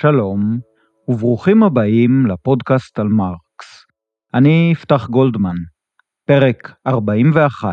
[0.00, 0.47] Shalom.
[1.08, 3.86] וברוכים הבאים לפודקאסט על מרקס.
[4.34, 5.56] אני יפתח גולדמן,
[6.26, 7.72] פרק 41,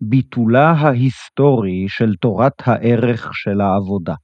[0.00, 4.14] ביטולה ההיסטורי של תורת הערך של העבודה.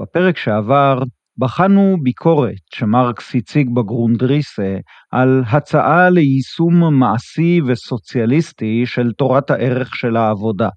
[0.00, 0.98] בפרק שעבר
[1.38, 4.76] בחנו ביקורת שמרקס הציג בגרונדריסה
[5.10, 10.68] על הצעה ליישום מעשי וסוציאליסטי של תורת הערך של העבודה,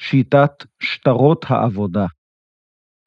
[0.00, 2.06] שיטת שטרות העבודה.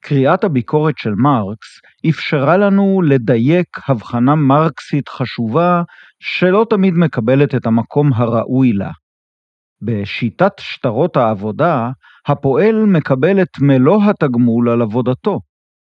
[0.01, 1.67] קריאת הביקורת של מרקס
[2.09, 5.81] אפשרה לנו לדייק הבחנה מרקסית חשובה
[6.19, 8.91] שלא תמיד מקבלת את המקום הראוי לה.
[9.81, 11.89] בשיטת שטרות העבודה,
[12.27, 15.39] הפועל מקבל את מלוא התגמול על עבודתו.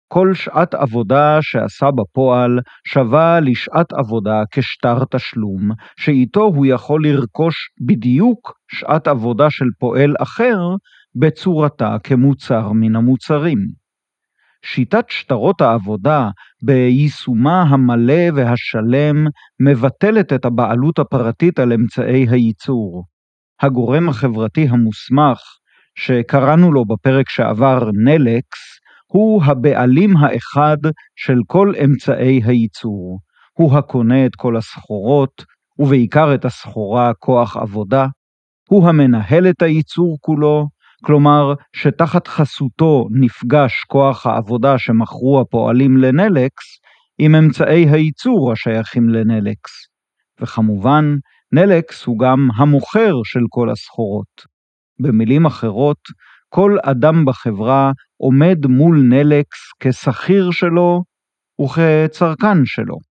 [0.08, 7.54] כל שעת עבודה שעשה בפועל שווה לשעת עבודה כשטר תשלום, שאיתו הוא יכול לרכוש
[7.86, 10.58] בדיוק שעת עבודה של פועל אחר
[11.14, 13.81] בצורתה כמוצר מן המוצרים.
[14.64, 16.28] שיטת שטרות העבודה
[16.62, 19.26] ביישומה המלא והשלם
[19.60, 23.04] מבטלת את הבעלות הפרטית על אמצעי הייצור.
[23.60, 25.40] הגורם החברתי המוסמך,
[25.98, 28.58] שקראנו לו בפרק שעבר נלקס,
[29.06, 30.76] הוא הבעלים האחד
[31.16, 33.18] של כל אמצעי הייצור.
[33.52, 35.44] הוא הקונה את כל הסחורות,
[35.78, 38.06] ובעיקר את הסחורה כוח עבודה.
[38.68, 40.68] הוא המנהל את הייצור כולו,
[41.04, 46.80] כלומר שתחת חסותו נפגש כוח העבודה שמכרו הפועלים לנלקס
[47.18, 49.70] עם אמצעי הייצור השייכים לנלקס.
[50.40, 51.16] וכמובן,
[51.52, 54.52] נלקס הוא גם המוכר של כל הסחורות.
[55.00, 55.98] במילים אחרות,
[56.48, 61.02] כל אדם בחברה עומד מול נלקס כשכיר שלו
[61.62, 63.11] וכצרכן שלו.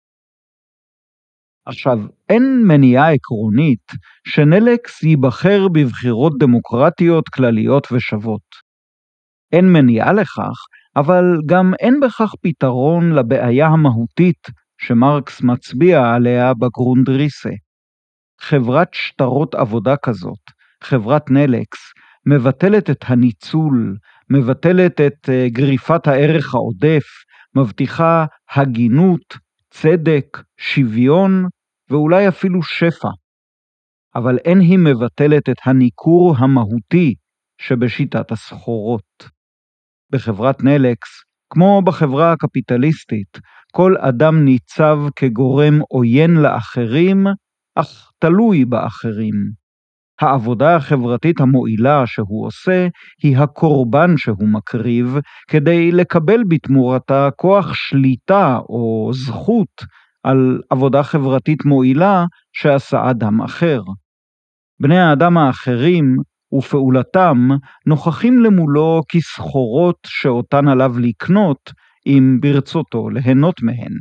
[1.67, 1.99] עכשיו,
[2.29, 3.93] אין מניעה עקרונית
[4.27, 8.65] שנלקס ייבחר בבחירות דמוקרטיות כלליות ושוות.
[9.53, 10.57] אין מניעה לכך,
[10.97, 14.47] אבל גם אין בכך פתרון לבעיה המהותית
[14.81, 17.51] שמרקס מצביע עליה בגרונדריסה.
[18.41, 20.41] חברת שטרות עבודה כזאת,
[20.83, 21.79] חברת נלקס,
[22.27, 23.97] מבטלת את הניצול,
[24.31, 27.05] מבטלת את אה, גריפת הערך העודף,
[27.57, 29.44] מבטיחה הגינות,
[29.81, 31.31] צדק, שוויון
[31.91, 33.09] ואולי אפילו שפע.
[34.15, 37.15] אבל אין היא מבטלת את הניכור המהותי
[37.61, 39.29] שבשיטת הסחורות.
[40.13, 41.09] בחברת נלקס,
[41.51, 43.39] כמו בחברה הקפיטליסטית,
[43.73, 47.25] כל אדם ניצב כגורם עוין לאחרים,
[47.75, 49.64] אך תלוי באחרים.
[50.21, 52.89] העבודה החברתית המועילה שהוא עושה
[53.23, 59.85] היא הקורבן שהוא מקריב כדי לקבל בתמורתה כוח שליטה או זכות
[60.23, 63.81] על עבודה חברתית מועילה שעשה אדם אחר.
[64.81, 66.17] בני האדם האחרים
[66.55, 67.49] ופעולתם
[67.87, 71.71] נוכחים למולו כסחורות שאותן עליו לקנות
[72.07, 73.93] אם ברצותו ליהנות מהן.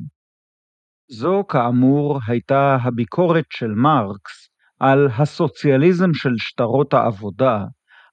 [1.11, 4.42] זו כאמור הייתה הביקורת של מרקס
[4.85, 7.63] על הסוציאליזם של שטרות העבודה,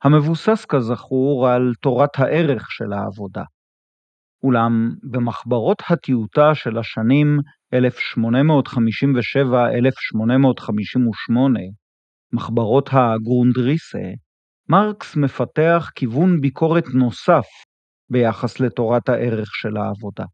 [0.02, 3.42] המבוסס כזכור על תורת הערך של העבודה.
[4.42, 7.38] אולם במחברות הטיוטה של השנים
[7.74, 7.78] 1857-1858,
[12.32, 14.08] מחברות הגרונדריסה,
[14.68, 17.46] מרקס מפתח כיוון ביקורת נוסף
[18.10, 20.24] ביחס לתורת הערך של העבודה.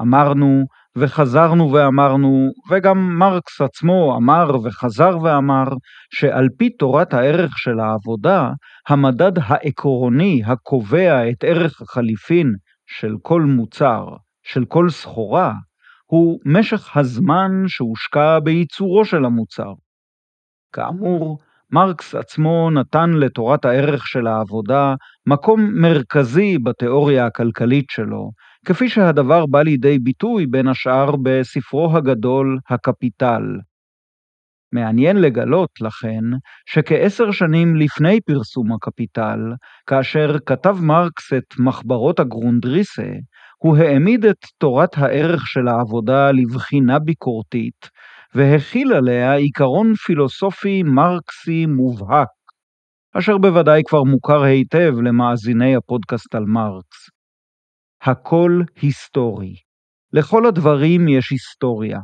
[0.00, 0.64] אמרנו
[0.96, 5.68] וחזרנו ואמרנו, וגם מרקס עצמו אמר וחזר ואמר,
[6.14, 8.50] שעל פי תורת הערך של העבודה,
[8.88, 12.52] המדד העקרוני הקובע את ערך החליפין
[12.86, 14.04] של כל מוצר,
[14.42, 15.52] של כל סחורה,
[16.06, 19.72] הוא משך הזמן שהושקע בייצורו של המוצר.
[20.72, 21.38] כאמור,
[21.72, 24.94] מרקס עצמו נתן לתורת הערך של העבודה
[25.26, 28.30] מקום מרכזי בתיאוריה הכלכלית שלו,
[28.66, 33.42] כפי שהדבר בא לידי ביטוי בין השאר בספרו הגדול "הקפיטל".
[34.72, 36.24] מעניין לגלות, לכן,
[36.66, 39.38] שכעשר שנים לפני פרסום הקפיטל,
[39.86, 43.12] כאשר כתב מרקס את מחברות הגרונדריסה,
[43.58, 47.88] הוא העמיד את תורת הערך של העבודה לבחינה ביקורתית,
[48.34, 52.28] והכיל עליה עיקרון פילוסופי מרקסי מובהק,
[53.18, 57.19] אשר בוודאי כבר מוכר היטב למאזיני הפודקאסט על מרקס.
[58.02, 59.54] הכל היסטורי.
[60.12, 61.98] לכל הדברים יש היסטוריה.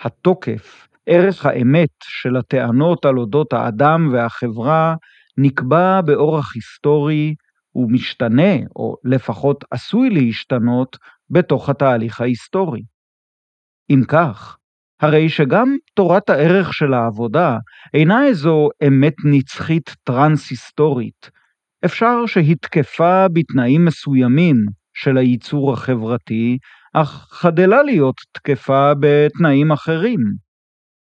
[0.00, 4.94] התוקף, ערך האמת של הטענות על אודות האדם והחברה,
[5.38, 7.34] נקבע באורח היסטורי
[7.74, 10.96] ומשתנה, או לפחות עשוי להשתנות,
[11.30, 12.82] בתוך התהליך ההיסטורי.
[13.90, 14.56] אם כך,
[15.00, 17.58] הרי שגם תורת הערך של העבודה
[17.94, 21.30] אינה איזו אמת נצחית טרנס-היסטורית,
[21.84, 24.56] אפשר שהתקפה בתנאים מסוימים
[25.02, 26.58] של הייצור החברתי,
[26.94, 30.20] אך חדלה להיות תקפה בתנאים אחרים.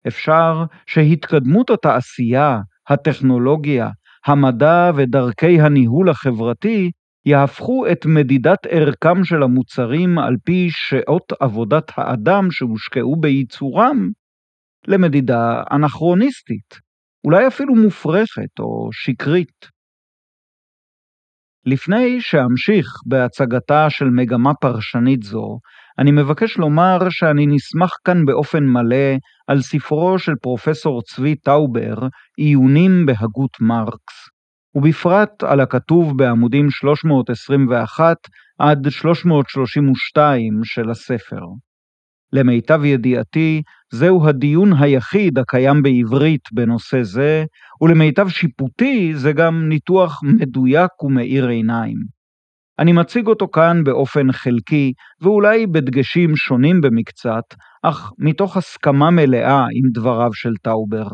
[0.07, 3.89] אפשר שהתקדמות התעשייה, הטכנולוגיה,
[4.25, 6.91] המדע ודרכי הניהול החברתי
[7.25, 14.09] יהפכו את מדידת ערכם של המוצרים על פי שעות עבודת האדם שהושקעו בייצורם
[14.87, 16.75] למדידה אנכרוניסטית,
[17.23, 19.76] אולי אפילו מופרכת או שקרית.
[21.69, 25.59] לפני שאמשיך בהצגתה של מגמה פרשנית זו,
[25.99, 29.15] אני מבקש לומר שאני נסמך כאן באופן מלא
[29.47, 31.95] על ספרו של פרופסור צבי טאובר,
[32.37, 34.15] עיונים בהגות מרקס,
[34.75, 38.17] ובפרט על הכתוב בעמודים 321
[38.59, 41.41] עד 332 של הספר.
[42.33, 43.61] למיטב ידיעתי,
[43.93, 47.45] זהו הדיון היחיד הקיים בעברית בנושא זה,
[47.81, 52.17] ולמיטב שיפוטי זה גם ניתוח מדויק ומאיר עיניים.
[52.79, 57.43] אני מציג אותו כאן באופן חלקי, ואולי בדגשים שונים במקצת,
[57.83, 61.07] אך מתוך הסכמה מלאה עם דבריו של טאובר.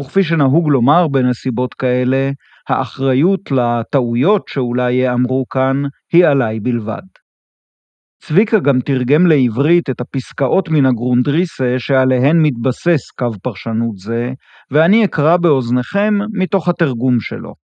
[0.00, 2.30] וכפי שנהוג לומר בנסיבות כאלה,
[2.68, 5.82] האחריות לטעויות שאולי ייאמרו כאן
[6.12, 7.02] היא עליי בלבד.
[8.18, 14.30] צביקה גם תרגם לעברית את הפסקאות מן הגרונדריסה שעליהן מתבסס קו פרשנות זה,
[14.70, 17.54] ואני אקרא באוזניכם מתוך התרגום שלו.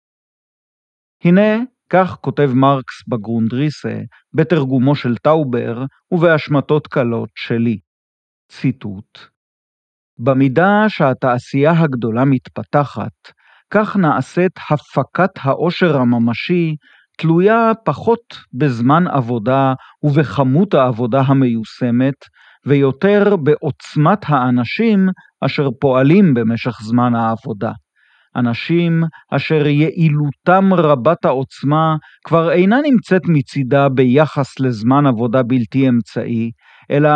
[1.25, 1.59] הנה,
[1.91, 3.99] כך כותב מרקס בגרונדריסה,
[4.35, 7.79] בתרגומו של טאובר ובהשמטות קלות שלי.
[8.49, 9.19] ציטוט:
[10.19, 13.33] במידה שהתעשייה הגדולה מתפתחת,
[13.71, 16.77] כך נעשית הפקת העושר הממשי
[17.19, 22.15] תלויה פחות בזמן עבודה ובכמות העבודה המיושמת,
[22.67, 25.09] ויותר בעוצמת האנשים
[25.45, 27.73] אשר פועלים במשך זמן העבודה.
[28.37, 36.51] אנשים אשר יעילותם רבת העוצמה כבר אינה נמצאת מצידה ביחס לזמן עבודה בלתי אמצעי,
[36.91, 37.11] אלא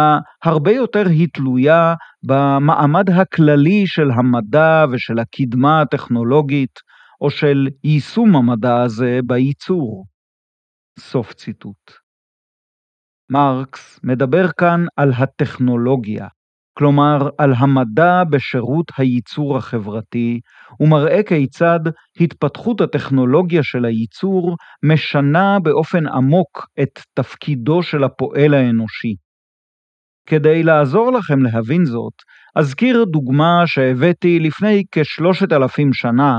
[0.45, 1.95] הרבה יותר היא תלויה
[2.27, 6.79] במעמד הכללי של המדע ושל הקדמה הטכנולוגית,
[7.21, 10.05] או של יישום המדע הזה בייצור.
[10.99, 11.93] סוף ציטוט.
[13.31, 16.29] מרקס מדבר כאן על הטכנולוגיה,
[16.79, 20.41] כלומר על המדע בשירות הייצור החברתי,
[20.81, 21.81] ומראה כיצד
[22.21, 29.15] התפתחות הטכנולוגיה של הייצור משנה באופן עמוק את תפקידו של הפועל האנושי.
[30.29, 32.15] כדי לעזור לכם להבין זאת,
[32.57, 36.35] אזכיר דוגמה שהבאתי לפני כשלושת אלפים שנה,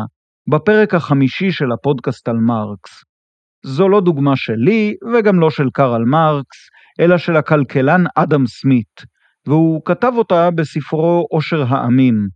[0.50, 3.04] בפרק החמישי של הפודקאסט על מרקס.
[3.66, 6.58] זו לא דוגמה שלי וגם לא של קרל מרקס,
[7.00, 9.02] אלא של הכלכלן אדם סמית,
[9.48, 12.28] והוא כתב אותה בספרו עושר העמים.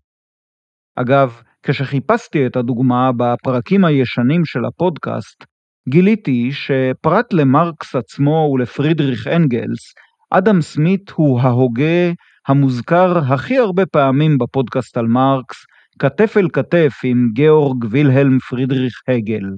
[0.96, 5.44] אגב, כשחיפשתי את הדוגמה בפרקים הישנים של הפודקאסט,
[5.90, 9.94] גיליתי שפרט למרקס עצמו ולפרידריך אנגלס,
[10.32, 12.12] אדם סמית הוא ההוגה
[12.48, 15.58] המוזכר הכי הרבה פעמים בפודקאסט על מרקס,
[16.02, 19.56] כתף אל כתף עם גאורג וילהלם פרידריך הגל.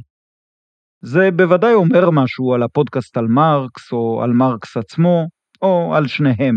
[1.01, 5.27] זה בוודאי אומר משהו על הפודקאסט על מרקס, או על מרקס עצמו,
[5.61, 6.55] או על שניהם.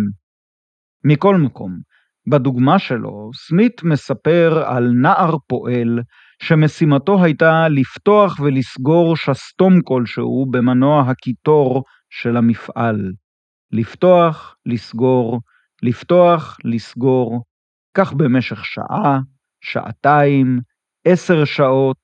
[1.05, 1.79] מכל מקום,
[2.31, 6.01] בדוגמה שלו, סמית מספר על נער פועל
[6.43, 13.13] שמשימתו הייתה לפתוח ולסגור שסתום כלשהו במנוע הקיטור של המפעל.
[13.73, 15.41] לפתוח, לסגור,
[15.83, 17.43] לפתוח, לסגור,
[17.95, 19.19] כך במשך שעה,
[19.67, 20.59] שעתיים,
[21.05, 22.03] עשר שעות.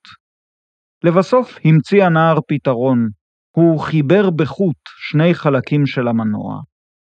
[1.05, 3.09] לבסוף המציא הנער פתרון,
[3.57, 6.61] הוא חיבר בחוט שני חלקים של המנוע,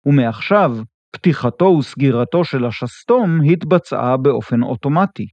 [0.05, 0.71] ומעכשיו
[1.11, 5.27] פתיחתו וסגירתו של השסתום התבצעה באופן אוטומטי.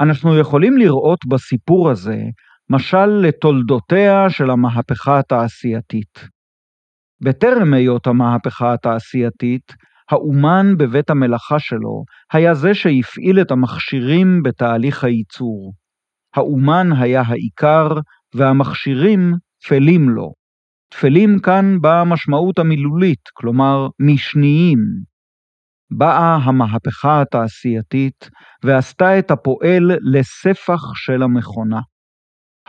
[0.00, 2.18] אנחנו יכולים לראות בסיפור הזה
[2.70, 6.28] משל לתולדותיה של המהפכה התעשייתית.
[7.20, 9.72] בטרם היות המהפכה התעשייתית,
[10.10, 15.72] האומן בבית המלאכה שלו היה זה שהפעיל את המכשירים בתהליך הייצור.
[16.34, 17.88] האומן היה העיקר,
[18.34, 19.32] והמכשירים
[19.62, 20.32] טפלים לו.
[20.88, 24.78] טפלים כאן באה המשמעות המילולית, כלומר משניים.
[25.90, 28.30] באה המהפכה התעשייתית
[28.64, 31.80] ועשתה את הפועל לספח של המכונה.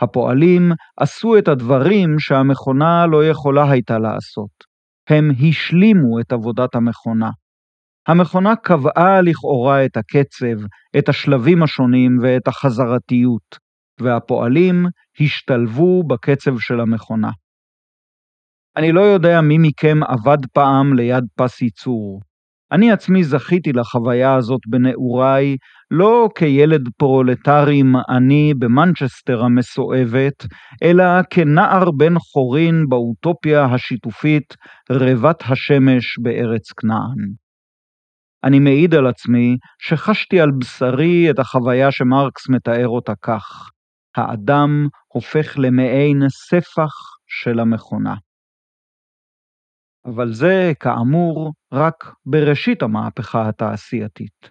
[0.00, 4.67] הפועלים עשו את הדברים שהמכונה לא יכולה הייתה לעשות.
[5.08, 7.30] הם השלימו את עבודת המכונה.
[8.08, 10.66] המכונה קבעה לכאורה את הקצב,
[10.98, 13.56] את השלבים השונים ואת החזרתיות,
[14.00, 14.86] והפועלים
[15.20, 17.30] השתלבו בקצב של המכונה.
[18.76, 22.20] אני לא יודע מי מכם עבד פעם ליד פס ייצור.
[22.72, 25.56] אני עצמי זכיתי לחוויה הזאת בנעוריי,
[25.90, 30.46] לא כילד פרולטרי מעני במנצ'סטר המסואבת,
[30.82, 34.54] אלא כנער בן חורין באוטופיה השיתופית
[34.90, 37.32] רבת השמש בארץ כנען.
[38.44, 43.70] אני מעיד על עצמי שחשתי על בשרי את החוויה שמרקס מתאר אותה כך:
[44.16, 46.92] האדם הופך למעין ספח
[47.26, 48.14] של המכונה.
[50.14, 54.50] אבל זה, כאמור, רק בראשית המהפכה התעשייתית.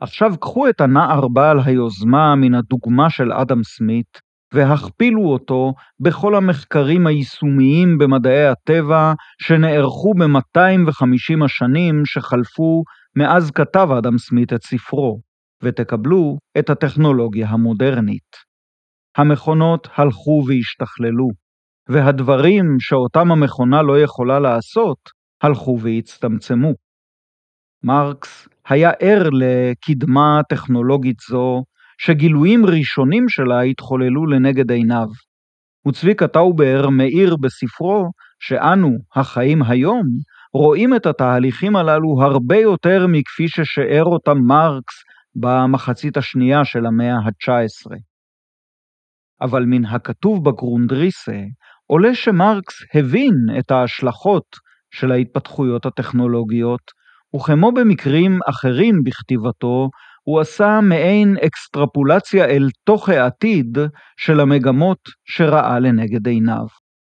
[0.00, 4.20] עכשיו קחו את הנער בעל היוזמה מן הדוגמה של אדם סמית,
[4.54, 9.12] והכפילו אותו בכל המחקרים היישומיים במדעי הטבע
[9.42, 12.82] שנערכו ב-250 השנים שחלפו
[13.16, 15.20] מאז כתב אדם סמית את ספרו,
[15.62, 18.36] ותקבלו את הטכנולוגיה המודרנית.
[19.16, 21.28] המכונות הלכו והשתכללו,
[21.88, 24.98] והדברים שאותם המכונה לא יכולה לעשות,
[25.42, 26.72] הלכו והצטמצמו.
[27.82, 31.62] מרקס היה ער לקדמה טכנולוגית זו,
[31.98, 35.06] שגילויים ראשונים שלה התחוללו לנגד עיניו.
[35.88, 40.06] וצביקה טאובר מאיר בספרו שאנו, החיים היום,
[40.52, 44.94] רואים את התהליכים הללו הרבה יותר מכפי ששיער אותם מרקס
[45.34, 47.96] במחצית השנייה של המאה ה-19.
[49.40, 51.40] אבל מן הכתוב בגרונדריסה
[51.86, 54.56] עולה שמרקס הבין את ההשלכות
[54.90, 56.80] של ההתפתחויות הטכנולוגיות,
[57.36, 59.90] וכמו במקרים אחרים בכתיבתו,
[60.22, 63.78] הוא עשה מעין אקסטרפולציה אל תוך העתיד
[64.16, 66.66] של המגמות שראה לנגד עיניו,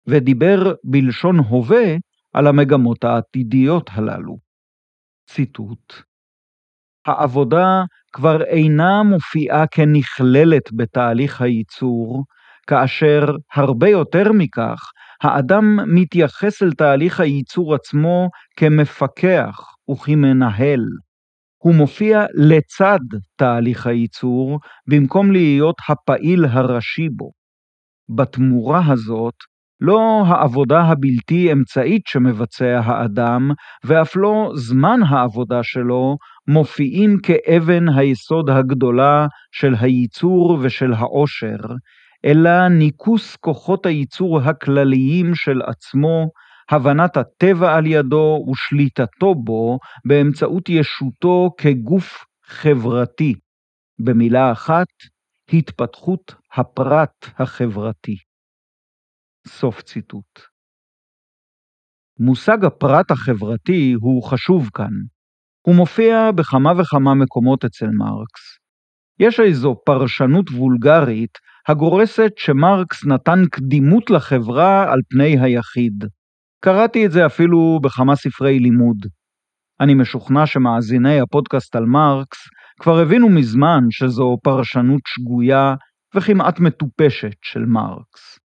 [0.06, 1.96] ודיבר בלשון הווה
[2.34, 4.36] על המגמות העתידיות הללו.
[5.30, 5.92] ציטוט
[7.06, 7.82] העבודה
[8.12, 12.24] כבר אינה מופיעה כנכללת בתהליך הייצור,
[12.68, 14.78] כאשר הרבה יותר מכך,
[15.22, 19.60] האדם מתייחס אל תהליך הייצור עצמו כמפקח
[19.90, 20.80] וכמנהל.
[21.62, 22.98] הוא מופיע לצד
[23.36, 24.58] תהליך הייצור,
[24.88, 27.30] במקום להיות הפעיל הראשי בו.
[28.16, 29.34] בתמורה הזאת,
[29.80, 33.50] לא העבודה הבלתי אמצעית שמבצע האדם,
[33.84, 36.16] ואף לא זמן העבודה שלו,
[36.48, 41.58] מופיעים כאבן היסוד הגדולה של הייצור ושל העושר,
[42.24, 46.30] אלא ניכוס כוחות הייצור הכלליים של עצמו,
[46.70, 53.34] הבנת הטבע על ידו ושליטתו בו באמצעות ישותו כגוף חברתי.
[53.98, 54.86] במילה אחת,
[55.52, 58.16] התפתחות הפרט החברתי.
[59.46, 60.40] סוף ציטוט.
[62.20, 64.92] מושג הפרט החברתי הוא חשוב כאן.
[65.66, 68.57] הוא מופיע בכמה וכמה מקומות אצל מרקס.
[69.20, 76.04] יש איזו פרשנות וולגרית הגורסת שמרקס נתן קדימות לחברה על פני היחיד.
[76.64, 78.96] קראתי את זה אפילו בכמה ספרי לימוד.
[79.80, 82.38] אני משוכנע שמאזיני הפודקאסט על מרקס
[82.80, 85.74] כבר הבינו מזמן שזו פרשנות שגויה
[86.14, 88.38] וכמעט מטופשת של מרקס.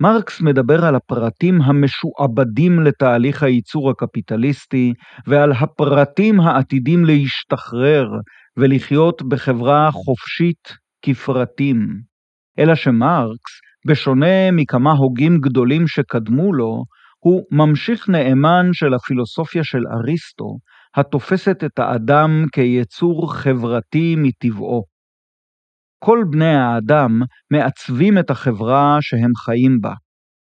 [0.00, 4.92] מרקס מדבר על הפרטים המשועבדים לתהליך הייצור הקפיטליסטי
[5.26, 8.06] ועל הפרטים העתידים להשתחרר
[8.56, 10.68] ולחיות בחברה חופשית
[11.02, 11.86] כפרטים.
[12.58, 13.52] אלא שמרקס,
[13.86, 16.84] בשונה מכמה הוגים גדולים שקדמו לו,
[17.18, 20.58] הוא ממשיך נאמן של הפילוסופיה של אריסטו,
[20.96, 24.82] התופסת את האדם כיצור חברתי מטבעו.
[26.04, 27.20] כל בני האדם
[27.52, 29.94] מעצבים את החברה שהם חיים בה,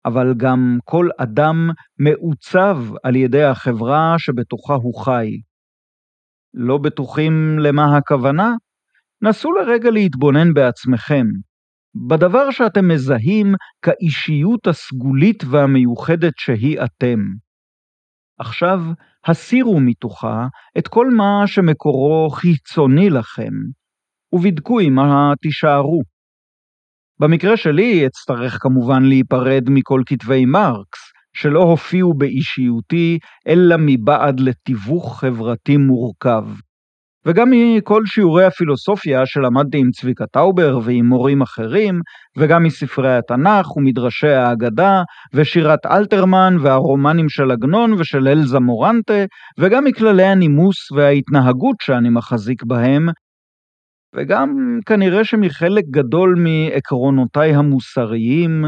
[0.06, 5.30] אבל גם כל אדם מעוצב על ידי החברה שבתוכה הוא חי.
[6.56, 8.54] לא בטוחים למה הכוונה?
[9.22, 11.26] נסו לרגע להתבונן בעצמכם,
[12.08, 17.18] בדבר שאתם מזהים כאישיות הסגולית והמיוחדת שהיא אתם.
[18.38, 18.80] עכשיו,
[19.26, 20.46] הסירו מתוכה
[20.78, 23.52] את כל מה שמקורו חיצוני לכם,
[24.32, 26.02] ובדקו עם מה תישארו.
[27.20, 31.00] במקרה שלי אצטרך כמובן להיפרד מכל כתבי מרקס,
[31.36, 36.44] שלא הופיעו באישיותי, אלא מבעד לתיווך חברתי מורכב.
[37.26, 42.00] וגם מכל שיעורי הפילוסופיה שלמדתי עם צביקה טאובר ועם מורים אחרים,
[42.38, 45.02] וגם מספרי התנ"ך ומדרשי האגדה,
[45.34, 49.24] ושירת אלתרמן והרומנים של עגנון ושל אלזה מורנטה,
[49.58, 53.08] וגם מכללי הנימוס וההתנהגות שאני מחזיק בהם,
[54.14, 58.64] וגם כנראה שמחלק גדול מעקרונותיי המוסריים,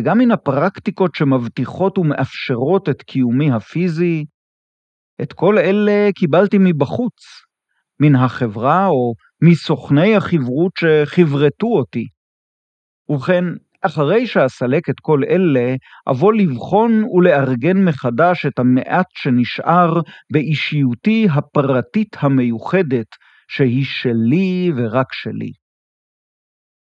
[0.00, 4.24] וגם מן הפרקטיקות שמבטיחות ומאפשרות את קיומי הפיזי,
[5.22, 7.22] את כל אלה קיבלתי מבחוץ,
[8.00, 12.06] מן החברה או מסוכני החברות שחברתו אותי.
[13.08, 13.44] ובכן,
[13.82, 15.74] אחרי שאסלק את כל אלה,
[16.10, 20.00] אבוא לבחון ולארגן מחדש את המעט שנשאר
[20.32, 23.06] באישיותי הפרטית המיוחדת,
[23.48, 25.59] שהיא שלי ורק שלי.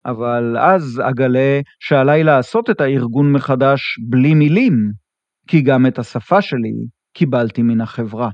[0.07, 4.91] אבל אז אגלה שעליי לעשות את הארגון מחדש בלי מילים,
[5.47, 8.29] כי גם את השפה שלי קיבלתי מן החברה.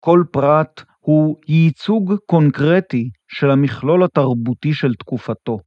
[0.00, 5.58] כל פרט הוא ייצוג קונקרטי של המכלול התרבותי של תקופתו.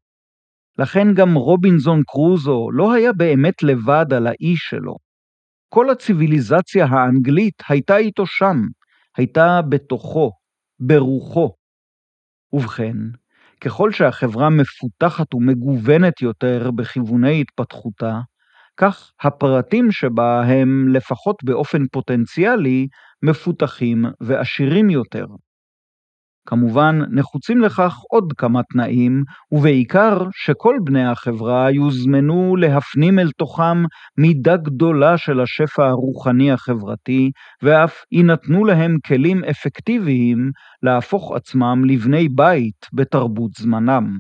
[0.80, 4.96] לכן גם רובינזון קרוזו לא היה באמת לבד על האי שלו.
[5.70, 8.58] כל הציוויליזציה האנגלית הייתה איתו שם,
[9.18, 10.32] הייתה בתוכו,
[10.80, 11.50] ברוחו.
[12.54, 12.98] ובכן,
[13.64, 18.20] ככל שהחברה מפותחת ומגוונת יותר בכיווני התפתחותה,
[18.78, 22.88] כך הפרטים שבה הם, לפחות באופן פוטנציאלי,
[23.24, 25.26] מפותחים ועשירים יותר.
[26.46, 33.84] כמובן, נחוצים לכך עוד כמה תנאים, ובעיקר שכל בני החברה יוזמנו להפנים אל תוכם
[34.18, 37.32] מידה גדולה של השפע הרוחני החברתי,
[37.64, 40.52] ואף יינתנו להם כלים אפקטיביים
[40.84, 44.20] להפוך עצמם לבני בית בתרבות זמנם.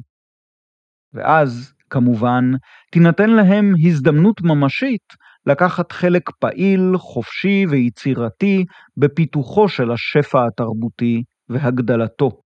[1.13, 2.51] ואז, כמובן,
[2.91, 5.13] תינתן להם הזדמנות ממשית
[5.45, 8.65] לקחת חלק פעיל, חופשי ויצירתי
[8.97, 12.41] בפיתוחו של השפע התרבותי והגדלתו.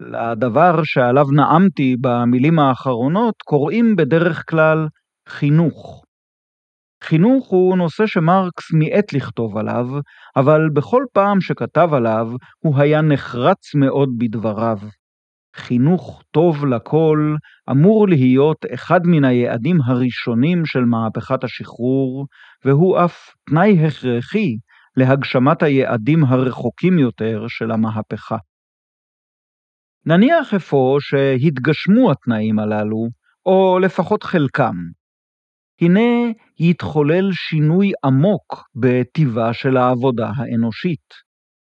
[0.00, 4.86] לדבר שעליו נאמתי במילים האחרונות קוראים בדרך כלל
[5.28, 6.04] חינוך.
[7.04, 9.86] חינוך הוא נושא שמרקס מיעט לכתוב עליו,
[10.36, 12.26] אבל בכל פעם שכתב עליו
[12.58, 14.78] הוא היה נחרץ מאוד בדבריו.
[15.56, 17.34] חינוך טוב לכל
[17.70, 22.26] אמור להיות אחד מן היעדים הראשונים של מהפכת השחרור,
[22.64, 23.18] והוא אף
[23.48, 24.56] תנאי הכרחי
[24.98, 28.36] להגשמת היעדים הרחוקים יותר של המהפכה.
[30.06, 33.08] נניח אפוא שהתגשמו התנאים הללו,
[33.46, 34.74] או לפחות חלקם.
[35.80, 41.28] הנה יתחולל שינוי עמוק בטיבה של העבודה האנושית.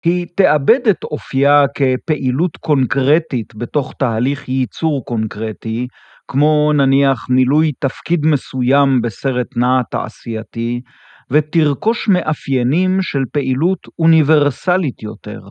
[0.06, 5.88] היא תאבד את אופייה כפעילות קונקרטית בתוך תהליך ייצור קונקרטי,
[6.28, 10.82] כמו נניח מילוי תפקיד מסוים בסרט נע תעשייתי,
[11.32, 15.42] ותרכוש מאפיינים של פעילות אוניברסלית יותר,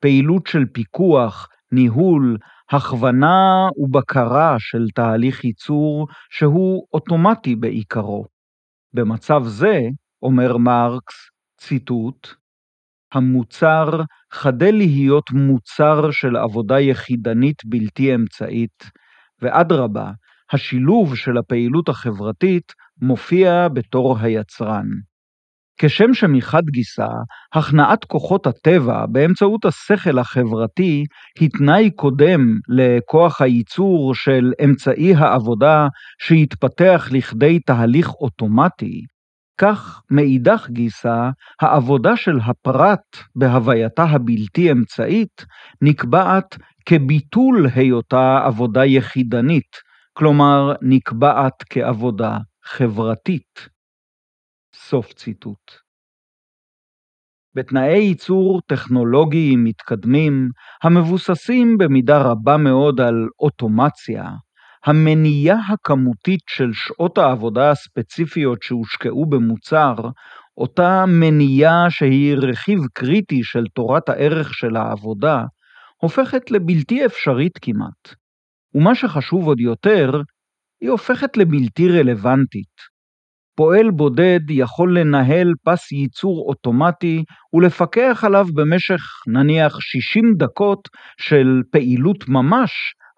[0.00, 2.36] פעילות של פיקוח, ניהול,
[2.70, 8.24] הכוונה ובקרה של תהליך ייצור שהוא אוטומטי בעיקרו.
[8.94, 9.80] במצב זה,
[10.22, 11.14] אומר מרקס,
[11.60, 12.28] ציטוט,
[13.12, 14.02] המוצר
[14.32, 18.90] חדל להיות מוצר של עבודה יחידנית בלתי אמצעית,
[19.42, 20.10] ואדרבה,
[20.52, 24.86] השילוב של הפעילות החברתית מופיע בתור היצרן.
[25.78, 27.08] כשם שמחד גיסא,
[27.54, 31.04] הכנעת כוחות הטבע באמצעות השכל החברתי
[31.40, 35.86] היא תנאי קודם לכוח הייצור של אמצעי העבודה
[36.22, 39.02] שיתפתח לכדי תהליך אוטומטי,
[39.60, 41.28] כך מאידך גיסא,
[41.60, 45.44] העבודה של הפרט בהווייתה הבלתי אמצעית
[45.82, 49.76] נקבעת כביטול היותה עבודה יחידנית,
[50.12, 53.77] כלומר נקבעת כעבודה חברתית.
[54.74, 55.72] סוף ציטוט.
[57.54, 60.48] בתנאי ייצור טכנולוגיים מתקדמים,
[60.82, 64.24] המבוססים במידה רבה מאוד על אוטומציה,
[64.84, 69.94] המנייה הכמותית של שעות העבודה הספציפיות שהושקעו במוצר,
[70.56, 75.44] אותה מנייה שהיא רכיב קריטי של תורת הערך של העבודה,
[76.02, 78.14] הופכת לבלתי אפשרית כמעט.
[78.74, 80.10] ומה שחשוב עוד יותר,
[80.80, 82.97] היא הופכת לבלתי רלוונטית.
[83.58, 90.88] פועל בודד יכול לנהל פס ייצור אוטומטי ולפקח עליו במשך נניח 60 דקות
[91.20, 92.70] של פעילות ממש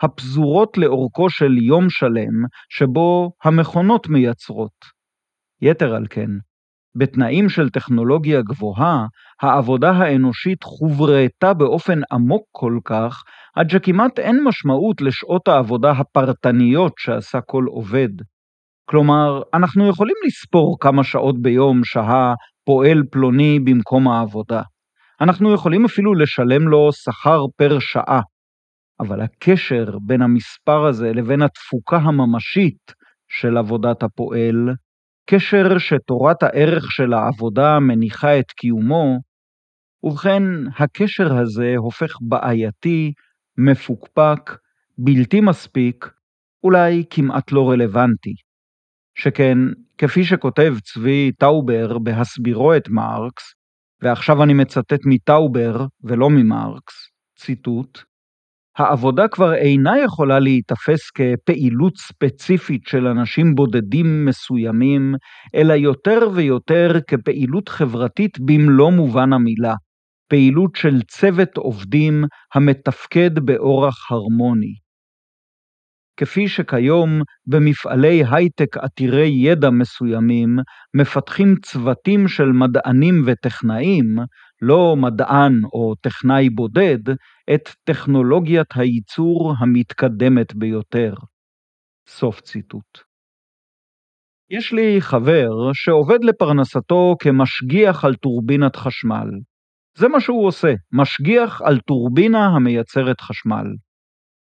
[0.03, 4.72] הפזורות לאורכו של יום שלם שבו המכונות מייצרות.
[5.62, 6.31] יתר על כן,
[6.96, 9.07] בתנאים של טכנולוגיה גבוהה,
[9.42, 13.22] העבודה האנושית חוברתה באופן עמוק כל כך,
[13.57, 18.11] עד שכמעט אין משמעות לשעות העבודה הפרטניות שעשה כל עובד.
[18.90, 24.62] כלומר, אנחנו יכולים לספור כמה שעות ביום שהה פועל פלוני במקום העבודה.
[25.20, 28.20] אנחנו יכולים אפילו לשלם לו שכר פר שעה,
[29.00, 32.92] אבל הקשר בין המספר הזה לבין התפוקה הממשית
[33.29, 34.68] של עבודת הפועל,
[35.31, 39.18] קשר שתורת הערך של העבודה מניחה את קיומו,
[40.03, 40.42] ובכן,
[40.79, 43.12] הקשר הזה הופך בעייתי,
[43.59, 44.50] מפוקפק,
[44.98, 46.11] בלתי מספיק
[46.64, 48.49] אולי כמעט לא רלוונטי.
[49.20, 49.59] שכן,
[49.98, 53.42] כפי שכותב צבי טאובר בהסבירו את מרקס,
[54.02, 56.94] ועכשיו אני מצטט מטאובר ולא ממרקס,
[57.38, 57.98] ציטוט,
[58.78, 65.14] העבודה כבר אינה יכולה להיתפס כפעילות ספציפית של אנשים בודדים מסוימים,
[65.54, 69.74] אלא יותר ויותר כפעילות חברתית במלוא מובן המילה,
[70.30, 74.74] פעילות של צוות עובדים המתפקד באורח הרמוני.
[76.20, 80.56] כפי שכיום במפעלי הייטק עתירי ידע מסוימים
[80.96, 84.16] מפתחים צוותים של מדענים וטכנאים,
[84.62, 86.98] לא מדען או טכנאי בודד,
[87.54, 91.14] את טכנולוגיית הייצור המתקדמת ביותר.
[92.09, 92.98] סוף ציטוט.
[94.50, 99.28] יש לי חבר שעובד לפרנסתו כמשגיח על טורבינת חשמל.
[99.98, 103.66] זה מה שהוא עושה, משגיח על טורבינה המייצרת חשמל.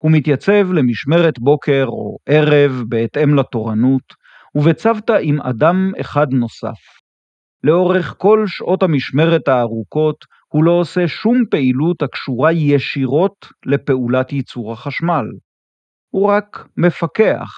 [0.04, 4.02] הוא מתייצב למשמרת בוקר או ערב בהתאם לתורנות,
[4.54, 6.78] ובצוותא עם אדם אחד נוסף.
[7.62, 10.16] לאורך כל שעות המשמרת הארוכות
[10.48, 15.24] הוא לא עושה שום פעילות הקשורה ישירות לפעולת ייצור החשמל.
[16.10, 17.48] הוא רק מפקח,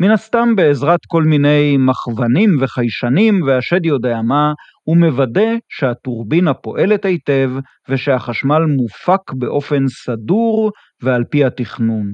[0.00, 7.50] מן הסתם בעזרת כל מיני מכוונים וחיישנים והשד יודע מה, הוא מוודא שהטורבינה פועלת היטב
[7.88, 10.70] ושהחשמל מופק באופן סדור
[11.02, 12.12] ועל פי התכנון.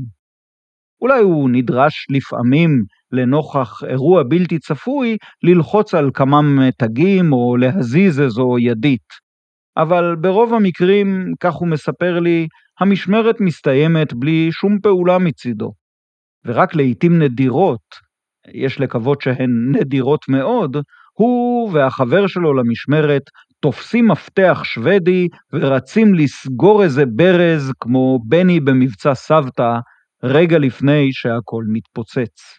[1.01, 8.59] אולי הוא נדרש לפעמים, לנוכח אירוע בלתי צפוי, ללחוץ על כמה מתגים או להזיז איזו
[8.59, 9.09] ידית.
[9.77, 12.47] אבל ברוב המקרים, כך הוא מספר לי,
[12.81, 15.73] המשמרת מסתיימת בלי שום פעולה מצידו.
[16.45, 18.09] ורק לעיתים נדירות,
[18.55, 20.77] יש לקוות שהן נדירות מאוד,
[21.13, 23.23] הוא והחבר שלו למשמרת
[23.61, 29.73] תופסים מפתח שוודי ורצים לסגור איזה ברז כמו בני במבצע סבתא
[30.25, 32.59] רגע לפני שהכל מתפוצץ.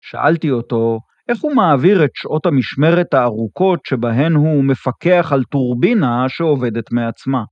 [0.00, 6.92] שאלתי אותו איך הוא מעביר את שעות המשמרת הארוכות שבהן הוא מפקח על טורבינה שעובדת
[6.92, 7.42] מעצמה.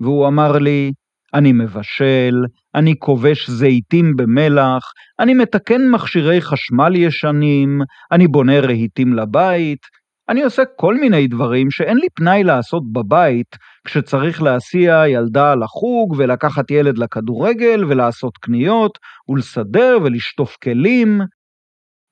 [0.00, 0.92] והוא אמר לי,
[1.34, 2.34] אני מבשל,
[2.74, 7.78] אני כובש זיתים במלח, אני מתקן מכשירי חשמל ישנים,
[8.12, 9.80] אני בונה רהיטים לבית,
[10.28, 16.70] אני עושה כל מיני דברים שאין לי פנאי לעשות בבית, כשצריך להסיע ילדה לחוג ולקחת
[16.70, 21.20] ילד לכדורגל ולעשות קניות ולסדר ולשטוף כלים.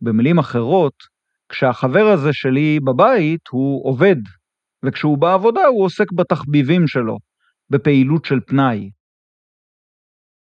[0.01, 0.94] במילים אחרות,
[1.49, 4.16] כשהחבר הזה שלי בבית הוא עובד,
[4.85, 7.16] וכשהוא בעבודה הוא עוסק בתחביבים שלו,
[7.70, 8.90] בפעילות של פנאי.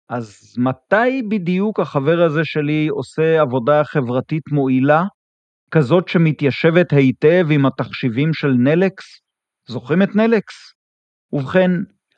[0.09, 5.03] אז מתי בדיוק החבר הזה שלי עושה עבודה חברתית מועילה?
[5.71, 9.05] כזאת שמתיישבת היטב עם התחשיבים של נלקס?
[9.69, 10.55] זוכרים את נלקס?
[11.33, 11.71] ובכן,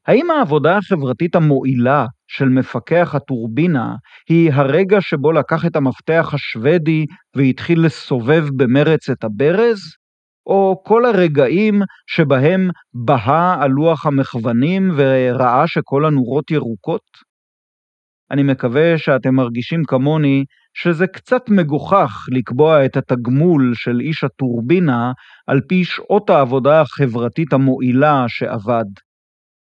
[0.07, 3.95] האם העבודה החברתית המועילה של מפקח הטורבינה
[4.29, 7.07] היא הרגע שבו לקח את המפתח השוודי
[7.37, 9.79] והתחיל לסובב במרץ את הברז?
[10.47, 17.28] או כל הרגעים שבהם בהה על לוח המכוונים וראה שכל הנורות ירוקות?
[18.31, 25.13] אני מקווה שאתם מרגישים כמוני שזה קצת מגוחך לקבוע את התגמול של איש הטורבינה
[25.47, 28.85] על פי שעות העבודה החברתית המועילה שעבד.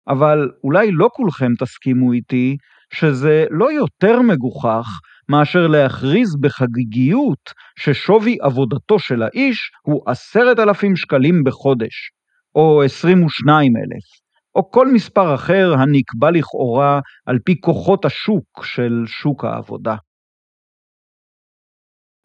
[0.08, 2.56] אבל אולי לא כולכם תסכימו איתי
[2.94, 4.86] שזה לא יותר מגוחך
[5.28, 12.10] מאשר להכריז בחגיגיות ששווי עבודתו של האיש הוא עשרת אלפים שקלים בחודש,
[12.54, 14.29] או עשרים ושניים אלף.
[14.54, 19.96] או כל מספר אחר הנקבע לכאורה על פי כוחות השוק של שוק העבודה.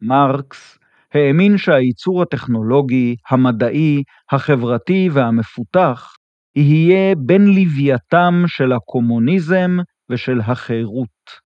[0.00, 0.78] מרקס
[1.14, 6.16] האמין שהייצור הטכנולוגי, המדעי, החברתי והמפותח
[6.56, 9.70] יהיה בין לווייתם של הקומוניזם
[10.10, 11.46] ושל החירות.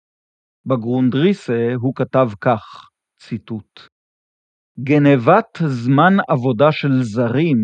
[0.65, 2.89] בגרונדריסה הוא כתב כך,
[3.21, 3.79] ציטוט:
[4.79, 7.57] גנבת זמן עבודה של זרים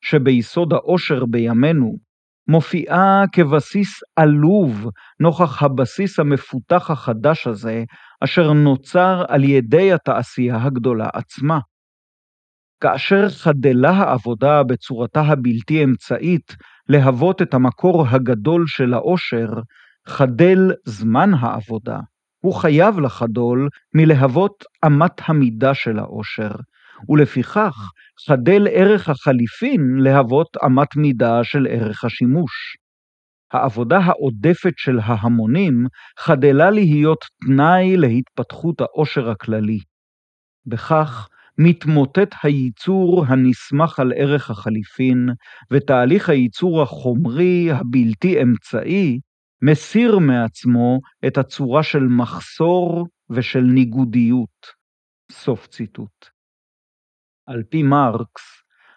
[0.00, 2.11] שביסוד העושר בימינו
[2.48, 7.84] מופיעה כבסיס עלוב נוכח הבסיס המפותח החדש הזה,
[8.20, 11.58] אשר נוצר על ידי התעשייה הגדולה עצמה.
[12.82, 16.56] כאשר חדלה העבודה בצורתה הבלתי אמצעית
[16.88, 19.48] להוות את המקור הגדול של העושר,
[20.08, 21.98] חדל זמן העבודה.
[22.44, 26.50] הוא חייב לחדול מלהוות אמת המידה של העושר,
[27.08, 27.90] ולפיכך
[28.26, 32.76] חדל ערך החליפין להוות אמת מידה של ערך השימוש.
[33.52, 35.86] העבודה העודפת של ההמונים
[36.18, 39.78] חדלה להיות תנאי להתפתחות העושר הכללי.
[40.66, 45.28] בכך מתמוטט הייצור הנסמך על ערך החליפין,
[45.72, 49.18] ותהליך הייצור החומרי הבלתי אמצעי
[49.62, 54.66] מסיר מעצמו את הצורה של מחסור ושל ניגודיות.
[55.32, 56.31] סוף ציטוט.
[57.52, 58.42] על פי מרקס,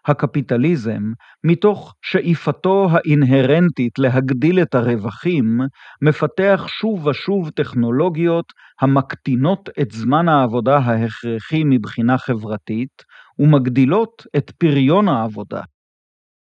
[0.05, 1.03] הקפיטליזם,
[1.43, 5.59] מתוך שאיפתו האינהרנטית להגדיל את הרווחים,
[6.01, 8.45] מפתח שוב ושוב טכנולוגיות
[8.81, 13.03] המקטינות את זמן העבודה ההכרחי מבחינה חברתית,
[13.39, 15.61] ומגדילות את פריון העבודה.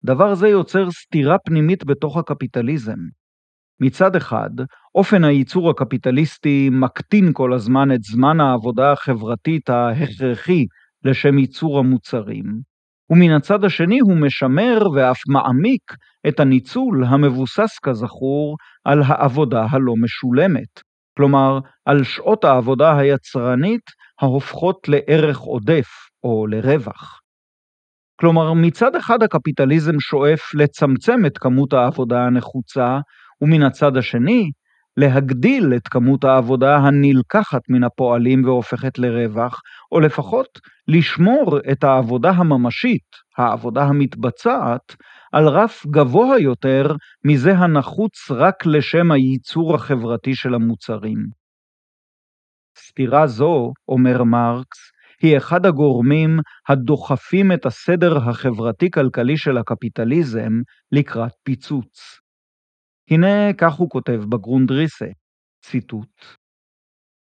[0.04, 2.98] דבר זה יוצר סתירה פנימית בתוך הקפיטליזם.
[3.80, 4.50] מצד אחד,
[4.94, 10.66] אופן הייצור הקפיטליסטי מקטין כל הזמן את זמן העבודה החברתית ההכרחי
[11.04, 12.44] לשם ייצור המוצרים,
[13.10, 15.82] ומן הצד השני הוא משמר ואף מעמיק
[16.28, 20.80] את הניצול המבוסס כזכור על העבודה הלא משולמת,
[21.16, 25.88] כלומר על שעות העבודה היצרנית ההופכות לערך עודף
[26.24, 27.20] או לרווח.
[28.20, 32.98] כלומר, מצד אחד הקפיטליזם שואף לצמצם את כמות העבודה הנחוצה,
[33.40, 34.50] ומן הצד השני,
[34.98, 39.60] להגדיל את כמות העבודה הנלקחת מן הפועלים והופכת לרווח,
[39.92, 40.58] או לפחות
[40.88, 44.96] לשמור את העבודה הממשית, העבודה המתבצעת,
[45.32, 51.18] על רף גבוה יותר מזה הנחוץ רק לשם הייצור החברתי של המוצרים.
[52.78, 54.78] סתירה זו, אומר מרקס,
[55.22, 60.52] היא אחד הגורמים הדוחפים את הסדר החברתי-כלכלי של הקפיטליזם
[60.92, 62.20] לקראת פיצוץ.
[63.10, 65.06] הנה כך הוא כותב בגרונדריסה,
[65.64, 66.24] ציטוט: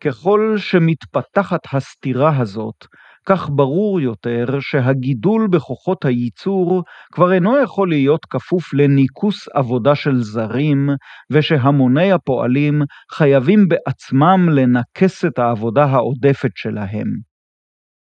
[0.05, 2.87] ככל שמתפתחת הסתירה הזאת,
[3.27, 10.88] כך ברור יותר שהגידול בכוחות הייצור כבר אינו יכול להיות כפוף לניקוס עבודה של זרים,
[11.33, 17.09] ושהמוני הפועלים חייבים בעצמם לנקס את העבודה העודפת שלהם.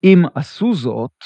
[0.04, 1.18] אם עשו זאת,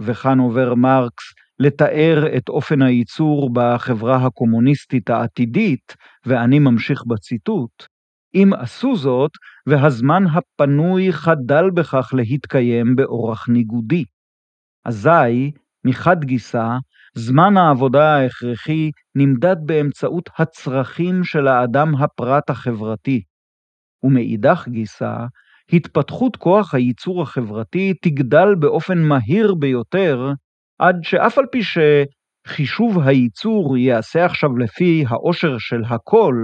[0.00, 1.24] וכאן עובר מרקס
[1.58, 5.94] לתאר את אופן הייצור בחברה הקומוניסטית העתידית,
[6.26, 7.86] ואני ממשיך בציטוט,
[8.34, 9.30] אם עשו זאת,
[9.66, 14.04] והזמן הפנוי חדל בכך להתקיים באורח ניגודי.
[14.84, 15.50] אזי,
[15.84, 16.76] מחד גיסא,
[17.14, 23.22] זמן העבודה ההכרחי נמדד באמצעות הצרכים של האדם הפרט החברתי,
[24.02, 25.16] ומאידך גיסא,
[25.72, 30.32] התפתחות כוח הייצור החברתי תגדל באופן מהיר ביותר,
[30.78, 36.34] עד שאף על פי שחישוב הייצור ייעשה עכשיו לפי העושר של הכל,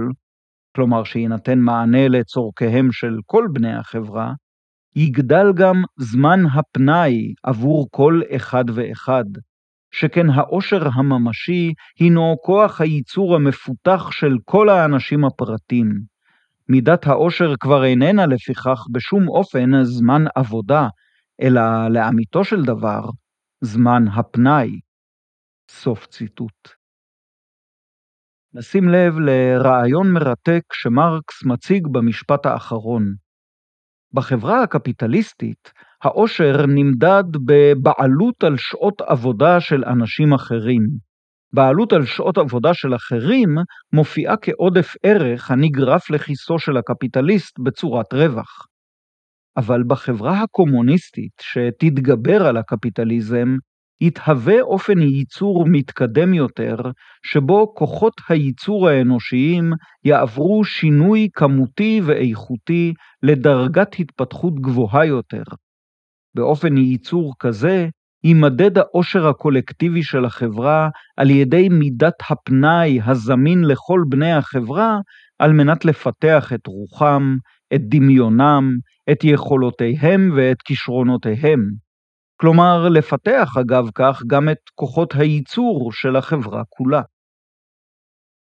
[0.75, 4.33] כלומר שיינתן מענה לצורכיהם של כל בני החברה,
[4.95, 9.25] יגדל גם זמן הפנאי עבור כל אחד ואחד,
[9.91, 15.91] שכן העושר הממשי הינו כוח הייצור המפותח של כל האנשים הפרטים.
[16.69, 20.87] מידת העושר כבר איננה לפיכך בשום אופן זמן עבודה,
[21.41, 23.01] אלא לאמיתו של דבר,
[23.65, 24.79] זמן הפנאי.
[25.71, 26.69] סוף ציטוט.
[28.53, 33.03] נשים לב לרעיון מרתק שמרקס מציג במשפט האחרון.
[34.13, 35.71] בחברה הקפיטליסטית,
[36.03, 40.83] העושר נמדד בבעלות על שעות עבודה של אנשים אחרים.
[41.53, 43.49] בעלות על שעות עבודה של אחרים
[43.93, 48.67] מופיעה כעודף ערך הנגרף לכיסו של הקפיטליסט בצורת רווח.
[49.57, 53.57] אבל בחברה הקומוניסטית שתתגבר על הקפיטליזם,
[54.01, 56.75] יתהווה אופן ייצור מתקדם יותר,
[57.23, 65.43] שבו כוחות הייצור האנושיים יעברו שינוי כמותי ואיכותי לדרגת התפתחות גבוהה יותר.
[66.35, 67.87] באופן ייצור כזה,
[68.23, 74.99] יימדד העושר הקולקטיבי של החברה על ידי מידת הפנאי הזמין לכל בני החברה,
[75.39, 77.35] על מנת לפתח את רוחם,
[77.73, 78.63] את דמיונם,
[79.11, 81.59] את יכולותיהם ואת כישרונותיהם.
[82.41, 87.01] כלומר, לפתח אגב כך גם את כוחות הייצור של החברה כולה.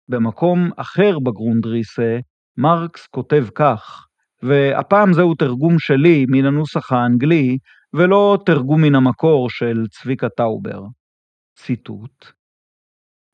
[0.08, 2.18] במקום אחר בגרונדריסה,
[2.56, 4.06] מרקס כותב כך,
[4.42, 7.58] והפעם זהו תרגום שלי מן הנוסח האנגלי,
[7.94, 10.82] ולא תרגום מן המקור של צביקה טאובר.
[11.58, 12.26] ציטוט: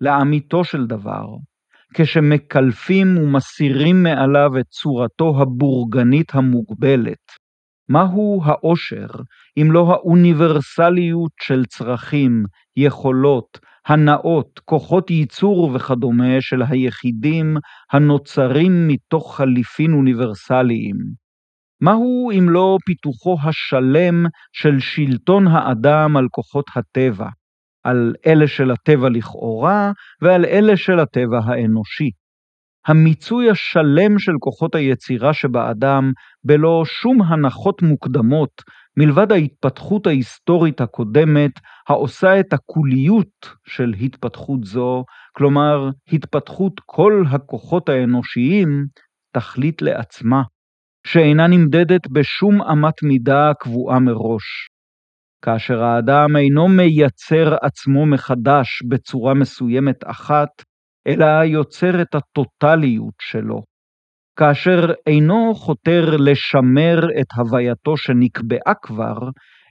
[0.00, 1.26] לאמיתו של דבר,
[1.94, 7.32] כשמקלפים ומסירים מעליו את צורתו הבורגנית המוגבלת,
[7.88, 9.06] מהו העושר
[9.56, 12.44] אם לא האוניברסליות של צרכים,
[12.76, 17.56] יכולות, הנאות, כוחות ייצור וכדומה של היחידים
[17.92, 20.96] הנוצרים מתוך חליפין אוניברסליים?
[21.80, 27.28] מהו אם לא פיתוחו השלם של שלטון האדם על כוחות הטבע,
[27.84, 29.92] על אלה של הטבע לכאורה
[30.22, 32.10] ועל אלה של הטבע האנושי?
[32.86, 36.12] המיצוי השלם של כוחות היצירה שבאדם,
[36.44, 38.62] בלא שום הנחות מוקדמות
[38.96, 41.50] מלבד ההתפתחות ההיסטורית הקודמת,
[41.88, 45.04] העושה את הקוליות של התפתחות זו,
[45.36, 48.68] כלומר, התפתחות כל הכוחות האנושיים,
[49.32, 50.42] תכלית לעצמה,
[51.06, 54.71] שאינה נמדדת בשום אמת מידה קבועה מראש.
[55.42, 60.48] כאשר האדם אינו מייצר עצמו מחדש בצורה מסוימת אחת,
[61.06, 63.62] אלא יוצר את הטוטליות שלו.
[64.38, 69.18] כאשר אינו חותר לשמר את הווייתו שנקבעה כבר,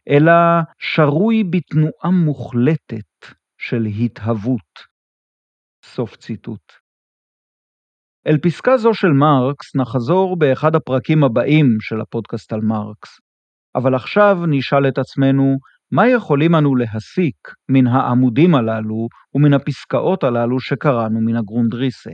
[0.10, 0.31] אלא
[0.79, 4.91] שרוי בתנועה מוחלטת של התהוות.
[5.86, 6.71] סוף ציטוט.
[8.27, 13.31] אל פסקה זו של מרקס נחזור באחד הפרקים הבאים של הפודקאסט על מרקס.
[13.75, 15.57] אבל עכשיו נשאל את עצמנו,
[15.91, 17.36] מה יכולים אנו להסיק
[17.69, 22.12] מן העמודים הללו ומן הפסקאות הללו שקראנו מן הגרונדריסה?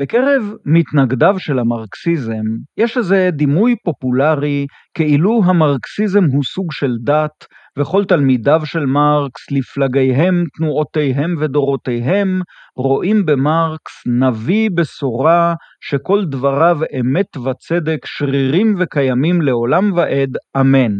[0.00, 2.44] בקרב מתנגדיו של המרקסיזם
[2.76, 7.46] יש איזה דימוי פופולרי כאילו המרקסיזם הוא סוג של דת
[7.78, 12.40] וכל תלמידיו של מרקס, לפלגיהם, תנועותיהם ודורותיהם,
[12.76, 20.92] רואים במרקס נביא בשורה שכל דבריו אמת וצדק שרירים וקיימים לעולם ועד, אמן.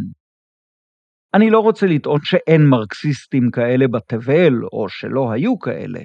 [1.35, 6.00] אני לא רוצה לטעון שאין מרקסיסטים כאלה בתבל, או שלא היו כאלה.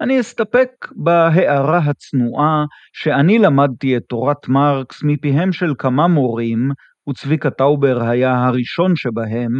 [0.00, 6.70] אני אסתפק בהערה הצנועה שאני למדתי את תורת מרקס מפיהם של כמה מורים,
[7.08, 9.52] וצביקה טאובר היה הראשון שבהם,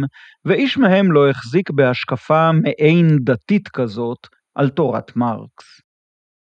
[0.45, 5.81] ואיש מהם לא החזיק בהשקפה מעין דתית כזאת על תורת מרקס.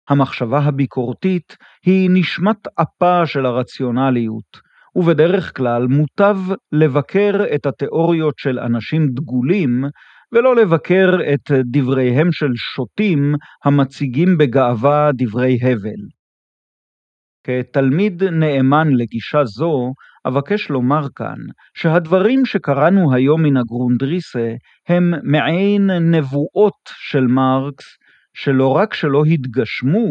[0.09, 6.37] המחשבה הביקורתית היא נשמת אפה של הרציונליות, ובדרך כלל מוטב
[6.73, 9.85] לבקר את התיאוריות של אנשים דגולים,
[10.33, 16.03] ולא לבקר את דבריהם של שוטים המציגים בגאווה דברי הבל.
[17.45, 19.93] כתלמיד נאמן לגישה זו,
[20.27, 21.39] אבקש לומר כאן
[21.75, 24.55] שהדברים שקראנו היום מן הגרונדריסה
[24.89, 27.85] הם מעין נבואות של מרקס,
[28.35, 30.07] שלא רק שלא התגשמו,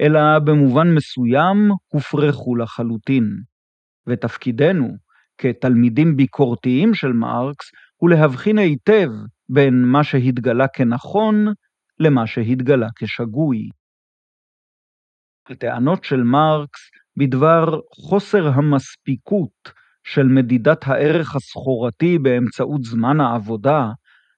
[0.00, 3.24] אלא במובן מסוים הופרכו לחלוטין.
[4.06, 4.88] ותפקידנו,
[5.38, 7.66] כתלמידים ביקורתיים של מרקס,
[8.00, 9.10] הוא להבחין היטב
[9.48, 11.46] בין מה שהתגלה כנכון
[11.98, 13.68] למה שהתגלה כשגוי.
[15.48, 16.80] הטענות של מרקס
[17.16, 19.72] בדבר חוסר המספיקות
[20.04, 23.90] של מדידת הערך הסחורתי באמצעות זמן העבודה,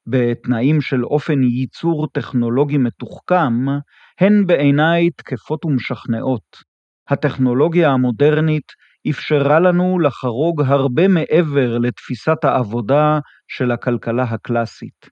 [0.06, 3.66] בתנאים של אופן ייצור טכנולוגי מתוחכם,
[4.20, 6.56] הן בעיניי תקפות ומשכנעות.
[7.08, 8.72] הטכנולוגיה המודרנית
[9.10, 15.06] אפשרה לנו לחרוג הרבה מעבר לתפיסת העבודה של הכלכלה הקלאסית.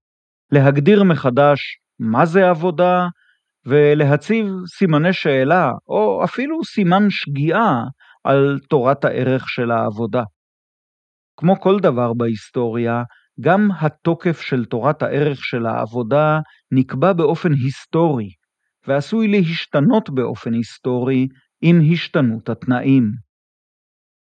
[0.53, 1.61] להגדיר מחדש
[2.01, 3.07] מה זה עבודה,
[3.67, 4.47] ולהציב
[4.79, 7.83] סימני שאלה, או אפילו סימן שגיאה,
[8.25, 10.23] על תורת הערך של העבודה.
[11.37, 13.03] כמו כל דבר בהיסטוריה,
[13.41, 16.39] גם התוקף של תורת הערך של העבודה
[16.73, 18.29] נקבע באופן היסטורי,
[18.87, 21.27] ועשוי להשתנות באופן היסטורי
[21.63, 23.28] עם השתנות התנאים.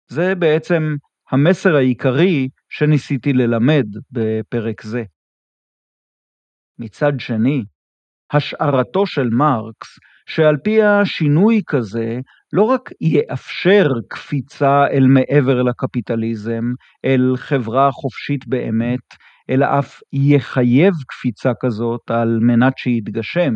[0.08, 0.82] זה בעצם
[1.30, 5.02] המסר העיקרי שניסיתי ללמד בפרק זה.
[6.78, 7.62] מצד שני,
[8.32, 12.20] השערתו של מרקס, שעל פי השינוי כזה
[12.52, 16.64] לא רק יאפשר קפיצה אל מעבר לקפיטליזם,
[17.04, 19.00] אל חברה חופשית באמת,
[19.50, 23.54] אלא אף יחייב קפיצה כזאת על מנת שיתגשם.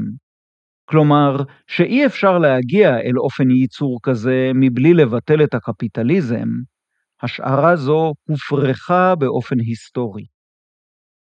[0.90, 6.48] כלומר, שאי אפשר להגיע אל אופן ייצור כזה מבלי לבטל את הקפיטליזם,
[7.22, 10.24] השערה זו הופרכה באופן היסטורי.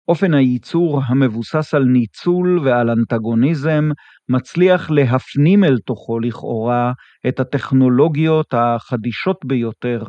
[0.07, 3.89] אופן הייצור המבוסס על ניצול ועל אנטגוניזם
[4.29, 6.91] מצליח להפנים אל תוכו לכאורה
[7.27, 10.03] את הטכנולוגיות החדישות ביותר.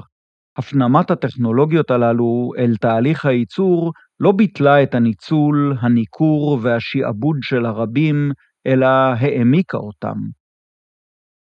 [0.57, 8.33] הפנמת הטכנולוגיות הללו אל תהליך הייצור לא ביטלה את הניצול, הניכור והשעבוד של הרבים,
[8.67, 10.19] אלא העמיקה אותם.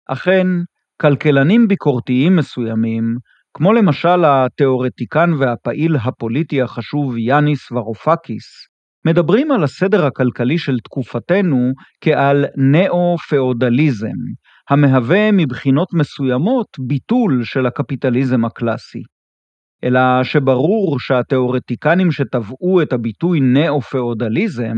[0.09, 0.47] אכן,
[1.01, 3.17] כלכלנים ביקורתיים מסוימים
[3.55, 8.71] כמו למשל התיאורטיקן והפעיל הפוליטי החשוב יאניס ורופקיס,
[9.07, 14.21] מדברים על הסדר הכלכלי של תקופתנו כעל נאו-פאודליזם,
[14.71, 19.03] המהווה מבחינות מסוימות ביטול של הקפיטליזם הקלאסי.
[19.85, 24.77] אלא שברור שהתיאורטיקנים שטבעו את הביטוי נאו-פאודליזם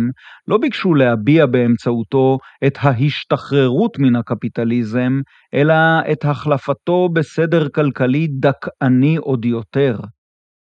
[0.49, 5.21] לא ביקשו להביע באמצעותו את ההשתחררות מן הקפיטליזם,
[5.55, 5.75] אלא
[6.13, 9.99] את החלפתו בסדר כלכלי דכאני עוד יותר.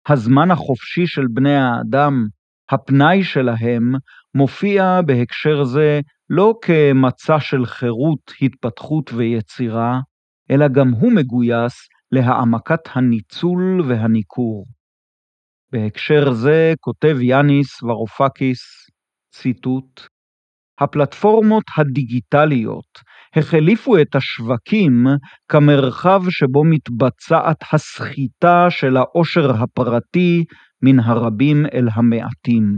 [0.07, 2.27] הזמן החופשי של בני האדם,
[2.71, 3.93] הפנאי שלהם,
[4.35, 9.99] מופיע בהקשר זה לא כמצע של חירות, התפתחות ויצירה,
[10.51, 11.73] אלא גם הוא מגויס
[12.11, 14.65] להעמקת הניצול והניכור.
[15.71, 18.59] בהקשר זה כותב יאניס ורופקיס,
[19.35, 20.01] ציטוט,
[20.79, 22.99] הפלטפורמות הדיגיטליות
[23.35, 25.05] החליפו את השווקים
[25.47, 30.43] כמרחב שבו מתבצעת הסחיטה של העושר הפרטי
[30.81, 32.77] מן הרבים אל המעטים.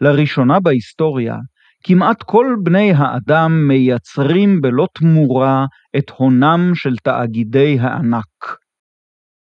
[0.00, 1.36] לראשונה בהיסטוריה,
[1.84, 5.66] כמעט כל בני האדם מייצרים בלא תמורה
[5.98, 8.58] את הונם של תאגידי הענק.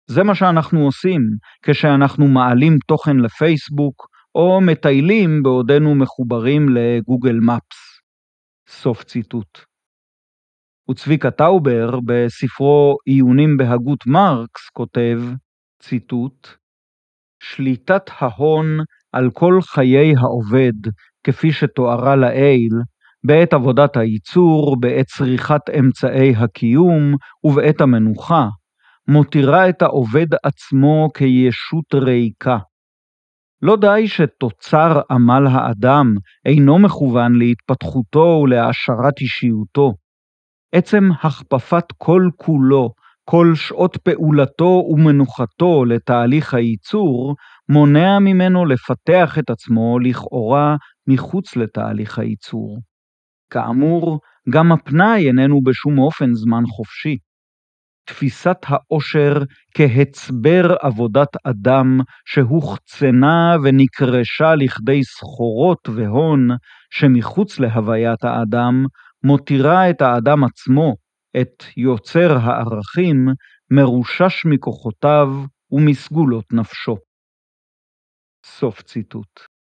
[0.07, 1.21] זה מה שאנחנו עושים
[1.63, 8.01] כשאנחנו מעלים תוכן לפייסבוק או מטיילים בעודנו מחוברים ל Google Maps.
[8.69, 9.59] סוף ציטוט.
[10.91, 15.21] וצביקה טאובר בספרו עיונים בהגות מרקס כותב,
[15.81, 16.47] ציטוט,
[17.43, 18.67] שליטת ההון
[19.11, 20.91] על כל חיי העובד,
[21.25, 22.73] כפי שתוארה לעיל,
[23.23, 28.47] בעת עבודת הייצור, בעת צריכת אמצעי הקיום ובעת המנוחה,
[29.07, 32.57] מותירה את העובד עצמו כישות ריקה.
[33.61, 36.13] לא די שתוצר עמל האדם
[36.45, 39.93] אינו מכוון להתפתחותו ולהעשרת אישיותו.
[40.75, 42.89] עצם הכפפת כל כולו,
[43.29, 47.35] כל שעות פעולתו ומנוחתו לתהליך הייצור,
[47.69, 50.75] מונע ממנו לפתח את עצמו לכאורה
[51.07, 52.79] מחוץ לתהליך הייצור.
[53.49, 57.17] כאמור, גם הפנאי איננו בשום אופן זמן חופשי.
[58.05, 59.33] תפיסת העושר
[59.73, 66.47] כהצבר עבודת אדם שהוחצנה ונקרשה לכדי סחורות והון
[66.89, 68.85] שמחוץ להוויית האדם,
[69.23, 70.95] מותירה את האדם עצמו,
[71.41, 73.27] את יוצר הערכים,
[73.71, 75.27] מרושש מכוחותיו
[75.71, 76.97] ומסגולות נפשו.
[78.45, 79.54] סוף ציטוט.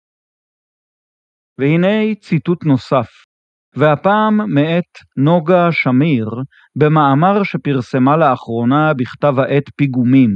[1.58, 3.08] והנה ציטוט נוסף,
[3.76, 6.28] והפעם מאת נוגה שמיר,
[6.76, 10.30] במאמר שפרסמה לאחרונה בכתב העת פיגומים,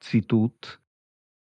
[0.00, 0.66] ציטוט: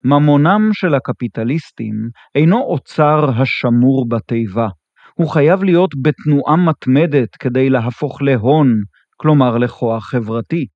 [0.05, 1.95] ממונם של הקפיטליסטים
[2.35, 4.69] אינו אוצר השמור בתיבה,
[5.15, 8.69] הוא חייב להיות בתנועה מתמדת כדי להפוך להון,
[9.17, 10.67] כלומר לכוח חברתי.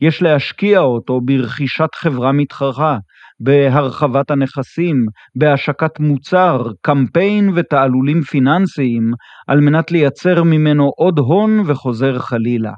[0.00, 2.98] יש להשקיע אותו ברכישת חברה מתחרה,
[3.40, 9.12] בהרחבת הנכסים, בהשקת מוצר, קמפיין ותעלולים פיננסיים,
[9.48, 12.72] על מנת לייצר ממנו עוד הון וחוזר חלילה.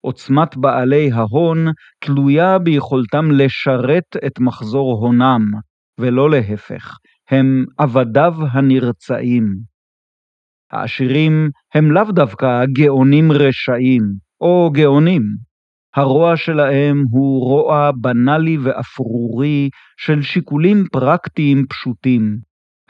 [0.00, 1.66] עוצמת בעלי ההון
[2.04, 5.42] תלויה ביכולתם לשרת את מחזור הונם,
[6.00, 6.96] ולא להפך,
[7.30, 9.46] הם עבדיו הנרצעים.
[10.70, 14.02] העשירים הם לאו דווקא גאונים רשעים,
[14.40, 15.22] או גאונים,
[15.96, 22.36] הרוע שלהם הוא רוע בנאלי ואפרורי של שיקולים פרקטיים פשוטים.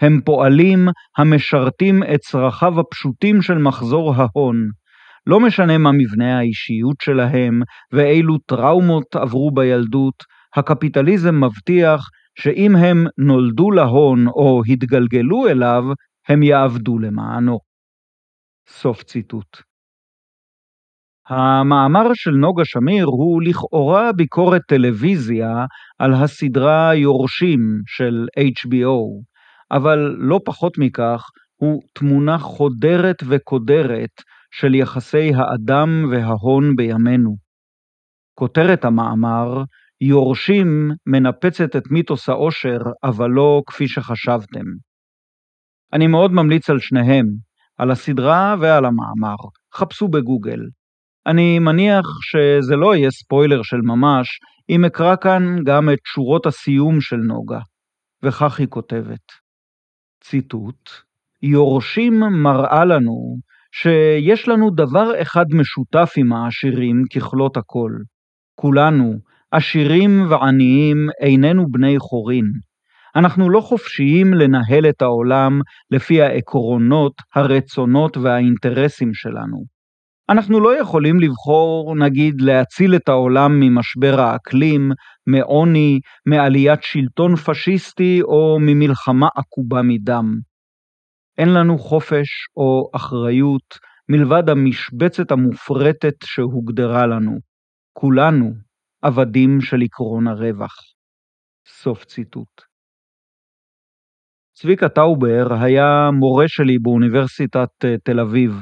[0.00, 0.88] הם פועלים
[1.18, 4.68] המשרתים את צרכיו הפשוטים של מחזור ההון.
[5.26, 10.14] לא משנה מה מבנה האישיות שלהם ואילו טראומות עברו בילדות,
[10.56, 15.84] הקפיטליזם מבטיח שאם הם נולדו להון או התגלגלו אליו,
[16.28, 17.58] הם יעבדו למענו.
[18.68, 19.71] סוף ציטוט.
[21.32, 25.66] המאמר של נוגה שמיר הוא לכאורה ביקורת טלוויזיה
[25.98, 29.22] על הסדרה יורשים של HBO,
[29.70, 34.10] אבל לא פחות מכך, הוא תמונה חודרת וקודרת
[34.50, 37.36] של יחסי האדם וההון בימינו.
[38.38, 39.62] כותרת המאמר,
[40.00, 44.64] יורשים מנפצת את מיתוס העושר, אבל לא כפי שחשבתם.
[45.92, 47.26] אני מאוד ממליץ על שניהם,
[47.78, 49.36] על הסדרה ועל המאמר.
[49.74, 50.60] חפשו בגוגל.
[51.26, 54.28] אני מניח שזה לא יהיה ספוילר של ממש,
[54.70, 57.60] אם אקרא כאן גם את שורות הסיום של נוגה.
[58.22, 59.26] וכך היא כותבת,
[60.20, 60.90] ציטוט,
[61.42, 63.36] יורשים מראה לנו
[63.72, 67.90] שיש לנו דבר אחד משותף עם העשירים ככלות הכל.
[68.54, 69.12] כולנו,
[69.50, 72.44] עשירים ועניים, איננו בני חורין.
[73.16, 75.60] אנחנו לא חופשיים לנהל את העולם
[75.90, 79.71] לפי העקרונות, הרצונות והאינטרסים שלנו.
[80.32, 84.90] אנחנו לא יכולים לבחור, נגיד, להציל את העולם ממשבר האקלים,
[85.26, 90.38] מעוני, מעליית שלטון פשיסטי או ממלחמה עקובה מדם.
[91.38, 93.78] אין לנו חופש או אחריות
[94.08, 97.38] מלבד המשבצת המופרטת שהוגדרה לנו.
[97.92, 98.52] כולנו
[99.02, 100.74] עבדים של עקרון הרווח.
[101.66, 102.62] סוף ציטוט.
[104.54, 108.52] צביקה טאובר היה מורה שלי באוניברסיטת אה, תל אביב,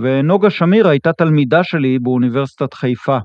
[0.00, 3.18] ונוגה שמיר הייתה תלמידה שלי באוניברסיטת חיפה.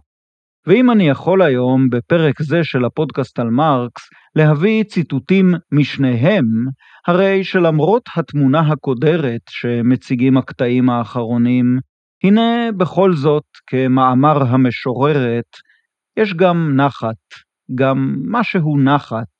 [0.67, 4.01] ואם אני יכול היום, בפרק זה של הפודקאסט על מרקס,
[4.35, 6.45] להביא ציטוטים משניהם,
[7.07, 11.79] הרי שלמרות התמונה הקודרת שמציגים הקטעים האחרונים,
[12.23, 15.49] הנה בכל זאת, כמאמר המשוררת,
[16.17, 17.23] יש גם נחת,
[17.75, 19.33] גם משהו נחת,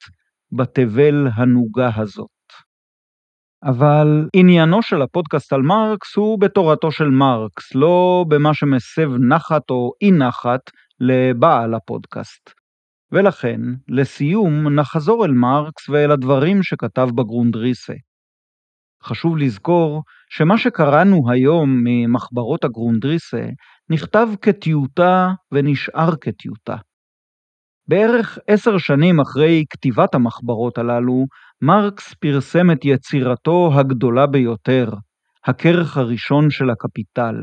[0.52, 2.35] בתבל הנוגה הזאת.
[3.66, 9.91] אבל עניינו של הפודקאסט על מרקס הוא בתורתו של מרקס, לא במה שמסב נחת או
[10.01, 10.61] אי נחת
[10.99, 12.49] לבעל הפודקאסט.
[13.11, 17.93] ולכן, לסיום, נחזור אל מרקס ואל הדברים שכתב בגרונדריסה.
[19.03, 23.45] חשוב לזכור שמה שקראנו היום ממחברות הגרונדריסה
[23.89, 26.76] נכתב כטיוטה ונשאר כטיוטה.
[27.88, 31.26] בערך עשר שנים אחרי כתיבת המחברות הללו,
[31.62, 34.90] מרקס פרסם את יצירתו הגדולה ביותר,
[35.46, 37.36] הכרך הראשון של הקפיטל.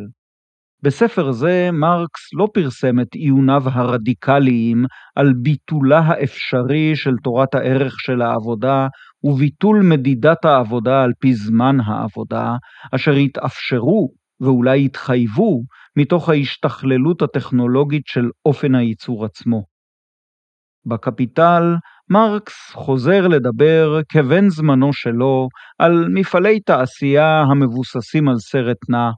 [0.83, 4.85] בספר זה מרקס לא פרסם את עיוניו הרדיקליים
[5.17, 8.89] על ביטולה האפשרי של תורת הערך של העבודה
[9.25, 12.57] וביטול מדידת העבודה על פי זמן העבודה,
[12.95, 14.09] אשר התאפשרו
[14.41, 15.63] ואולי התחייבו
[15.97, 19.72] מתוך ההשתכללות הטכנולוגית של אופן הייצור עצמו.
[20.87, 21.77] בקפיטל,
[22.11, 29.11] מרקס חוזר לדבר כבן זמנו שלו על מפעלי תעשייה המבוססים על סרט נע,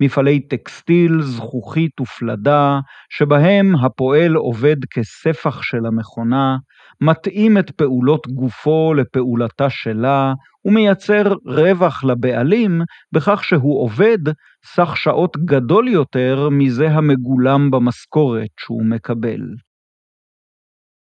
[0.00, 6.56] מפעלי טקסטיל, זכוכית ופלדה, שבהם הפועל עובד כספח של המכונה,
[7.00, 10.32] מתאים את פעולות גופו לפעולתה שלה,
[10.64, 12.80] ומייצר רווח לבעלים
[13.12, 14.18] בכך שהוא עובד
[14.64, 19.40] סך שעות גדול יותר מזה המגולם במשכורת שהוא מקבל.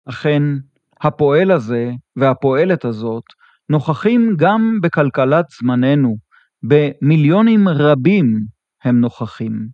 [0.09, 0.43] אכן,
[1.01, 3.25] הפועל הזה והפועלת הזאת
[3.69, 6.17] נוכחים גם בכלכלת זמננו,
[6.63, 8.41] במיליונים רבים
[8.85, 9.69] הם נוכחים.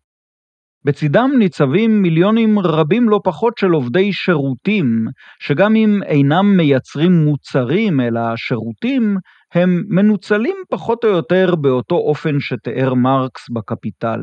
[0.85, 5.07] בצידם ניצבים מיליונים רבים לא פחות של עובדי שירותים,
[5.41, 9.17] שגם אם אינם מייצרים מוצרים אלא שירותים,
[9.55, 14.21] הם מנוצלים פחות או יותר באותו אופן שתיאר מרקס בקפיטל.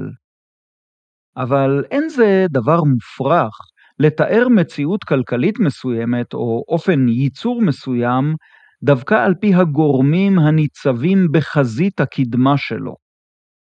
[1.37, 3.57] אבל אין זה דבר מופרך
[3.99, 8.35] לתאר מציאות כלכלית מסוימת או אופן ייצור מסוים
[8.83, 12.95] דווקא על פי הגורמים הניצבים בחזית הקדמה שלו.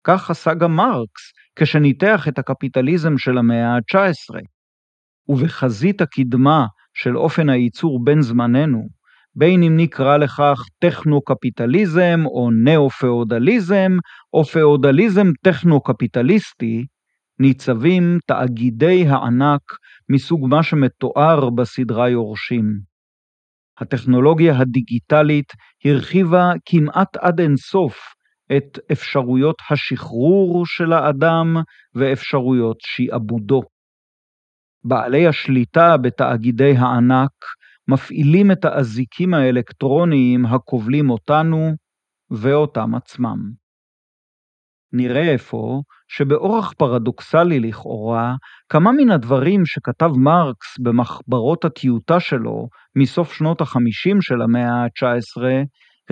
[0.05, 4.41] כך עשה גם מרקס כשניתח את הקפיטליזם של המאה ה-19.
[5.29, 8.89] ובחזית הקדמה של אופן הייצור בין זמננו,
[9.37, 13.93] בין אם נקרא לכך טכנו-קפיטליזם או נאו-פאודליזם,
[14.33, 16.85] או פאודליזם טכנו-קפיטליסטי,
[17.41, 19.61] ניצבים תאגידי הענק
[20.09, 22.65] מסוג מה שמתואר בסדרה יורשים.
[23.79, 25.53] הטכנולוגיה הדיגיטלית
[25.85, 27.97] הרחיבה כמעט עד אינסוף
[28.57, 31.57] את אפשרויות השחרור של האדם
[31.95, 33.63] ואפשרויות שעבודו.
[34.85, 37.33] בעלי השליטה בתאגידי הענק
[37.89, 41.71] מפעילים את האזיקים האלקטרוניים הכובלים אותנו
[42.31, 43.39] ואותם עצמם.
[44.93, 48.35] נראה אפוא שבאורח פרדוקסלי לכאורה,
[48.69, 55.43] כמה מן הדברים שכתב מרקס במחברות הטיוטה שלו מסוף שנות החמישים של המאה ה-19,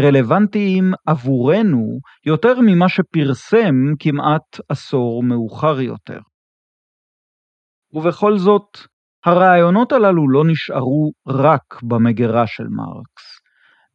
[0.00, 6.18] רלוונטיים עבורנו יותר ממה שפרסם כמעט עשור מאוחר יותר.
[7.92, 8.78] ובכל זאת,
[9.24, 13.42] הרעיונות הללו לא נשארו רק במגירה של מרקס.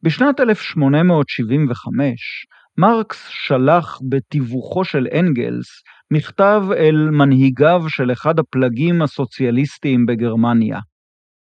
[0.02, 2.46] בשנת 1875
[2.80, 10.78] מרקס שלח בתיווכו של אנגלס מכתב אל מנהיגיו של אחד הפלגים הסוציאליסטיים בגרמניה.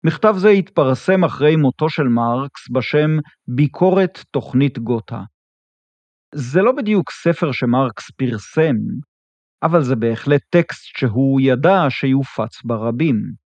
[0.07, 3.11] מכתב זה התפרסם אחרי מותו של מרקס בשם
[3.49, 5.21] ביקורת תוכנית גותה.
[6.35, 8.77] זה לא בדיוק ספר שמרקס פרסם,
[9.63, 13.46] אבל זה בהחלט טקסט שהוא ידע שיופץ ברבים.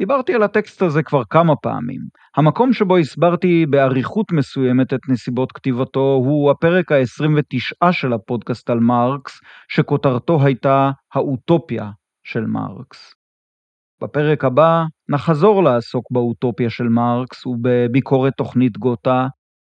[0.00, 2.00] דיברתי על הטקסט הזה כבר כמה פעמים.
[2.36, 9.40] המקום שבו הסברתי באריכות מסוימת את נסיבות כתיבתו הוא הפרק ה-29 של הפודקאסט על מרקס,
[9.68, 11.90] שכותרתו הייתה האוטופיה
[12.24, 13.14] של מרקס.
[14.02, 19.26] בפרק הבא נחזור לעסוק באוטופיה של מרקס ובביקורת תוכנית גותה,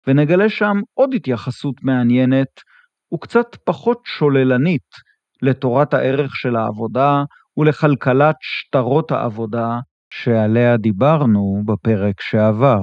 [0.06, 2.60] ונגלה שם עוד התייחסות מעניינת
[3.14, 4.88] וקצת פחות שוללנית
[5.42, 7.24] לתורת הערך של העבודה
[7.56, 9.78] ולכלכלת שטרות העבודה
[10.14, 12.80] שעליה דיברנו בפרק שעבר.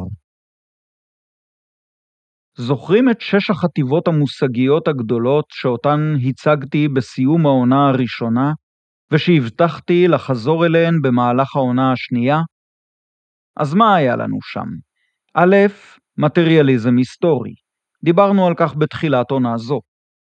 [2.57, 5.99] זוכרים את שש החטיבות המושגיות הגדולות שאותן
[6.29, 8.51] הצגתי בסיום העונה הראשונה,
[9.11, 12.37] ושהבטחתי לחזור אליהן במהלך העונה השנייה?
[13.59, 14.69] אז מה היה לנו שם?
[15.33, 15.55] א',
[16.17, 17.53] מטריאליזם היסטורי.
[18.03, 19.79] דיברנו על כך בתחילת עונה זו.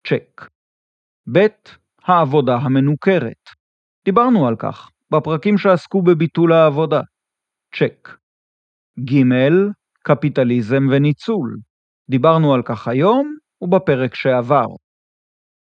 [0.07, 0.41] צ'ק.
[1.33, 1.47] ב',
[2.03, 3.43] העבודה המנוכרת.
[4.05, 7.01] דיברנו על כך בפרקים שעסקו בביטול העבודה.
[7.75, 8.09] צ'ק.
[8.99, 9.23] ג',
[10.03, 11.57] קפיטליזם וניצול.
[12.09, 14.65] דיברנו על כך היום ובפרק שעבר.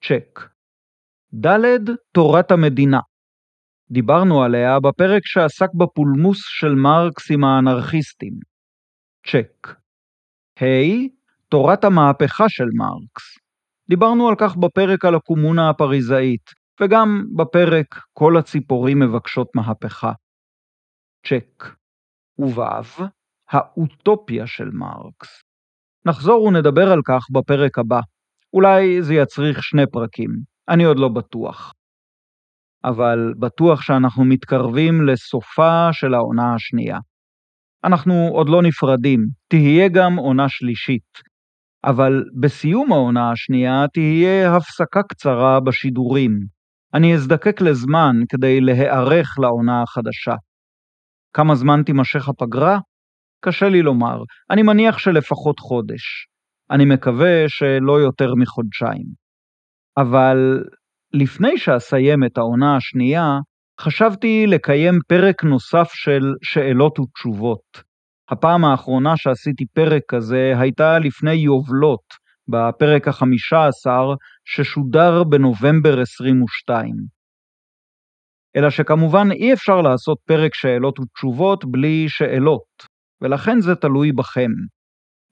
[0.08, 0.40] צ'ק.
[1.34, 1.56] ד',
[2.12, 3.00] תורת המדינה.
[3.92, 8.34] דיברנו עליה בפרק שעסק בפולמוס של מרקס עם האנרכיסטים.
[9.28, 9.68] צ'ק.
[10.62, 11.08] ה'
[11.50, 13.24] תורת המהפכה של מרקס.
[13.90, 20.12] דיברנו על כך בפרק על הקומונה הפריזאית, וגם בפרק כל הציפורים מבקשות מהפכה.
[21.28, 21.64] צ'ק.
[22.40, 22.64] ובו,
[23.50, 25.42] האוטופיה של מרקס.
[26.06, 28.00] נחזור ונדבר על כך בפרק הבא.
[28.54, 30.30] אולי זה יצריך שני פרקים,
[30.70, 31.74] אני עוד לא בטוח.
[32.84, 36.98] אבל בטוח שאנחנו מתקרבים לסופה של העונה השנייה.
[37.84, 41.32] אנחנו עוד לא נפרדים, תהיה גם עונה שלישית.
[41.86, 46.40] אבל בסיום העונה השנייה תהיה הפסקה קצרה בשידורים.
[46.94, 50.36] אני אזדקק לזמן כדי להיערך לעונה החדשה.
[51.34, 52.80] כמה זמן תימשך הפגרה?
[53.46, 54.18] קשה לי לומר,
[54.50, 56.28] אני מניח שלפחות חודש.
[56.72, 59.06] אני מקווה שלא יותר מחודשיים.
[59.98, 60.64] אבל
[61.14, 63.40] לפני שאסיים את העונה השנייה,
[63.82, 67.92] חשבתי לקיים פרק נוסף של שאלות ותשובות.
[68.30, 72.21] הפעם האחרונה שעשיתי פרק כזה הייתה לפני יובלות,
[72.52, 74.14] בפרק החמישה עשר,
[74.46, 76.96] ששודר בנובמבר 22.
[78.56, 82.86] אלא שכמובן אי אפשר לעשות פרק שאלות ותשובות בלי שאלות,
[83.22, 84.52] ולכן זה תלוי בכם.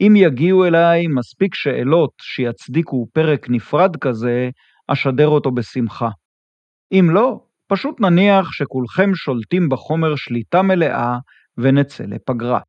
[0.01, 4.49] אם יגיעו אליי מספיק שאלות שיצדיקו פרק נפרד כזה,
[4.87, 6.09] אשדר אותו בשמחה.
[6.91, 11.17] אם לא, פשוט נניח שכולכם שולטים בחומר שליטה מלאה
[11.57, 12.59] ונצא לפגרה.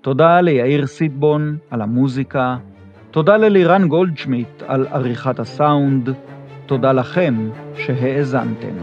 [0.00, 2.56] תודה ליאיר סיטבון על המוזיקה,
[3.10, 6.10] תודה ללירן גולדשמיט על עריכת הסאונד,
[6.66, 8.76] תודה לכם שהאזנתם.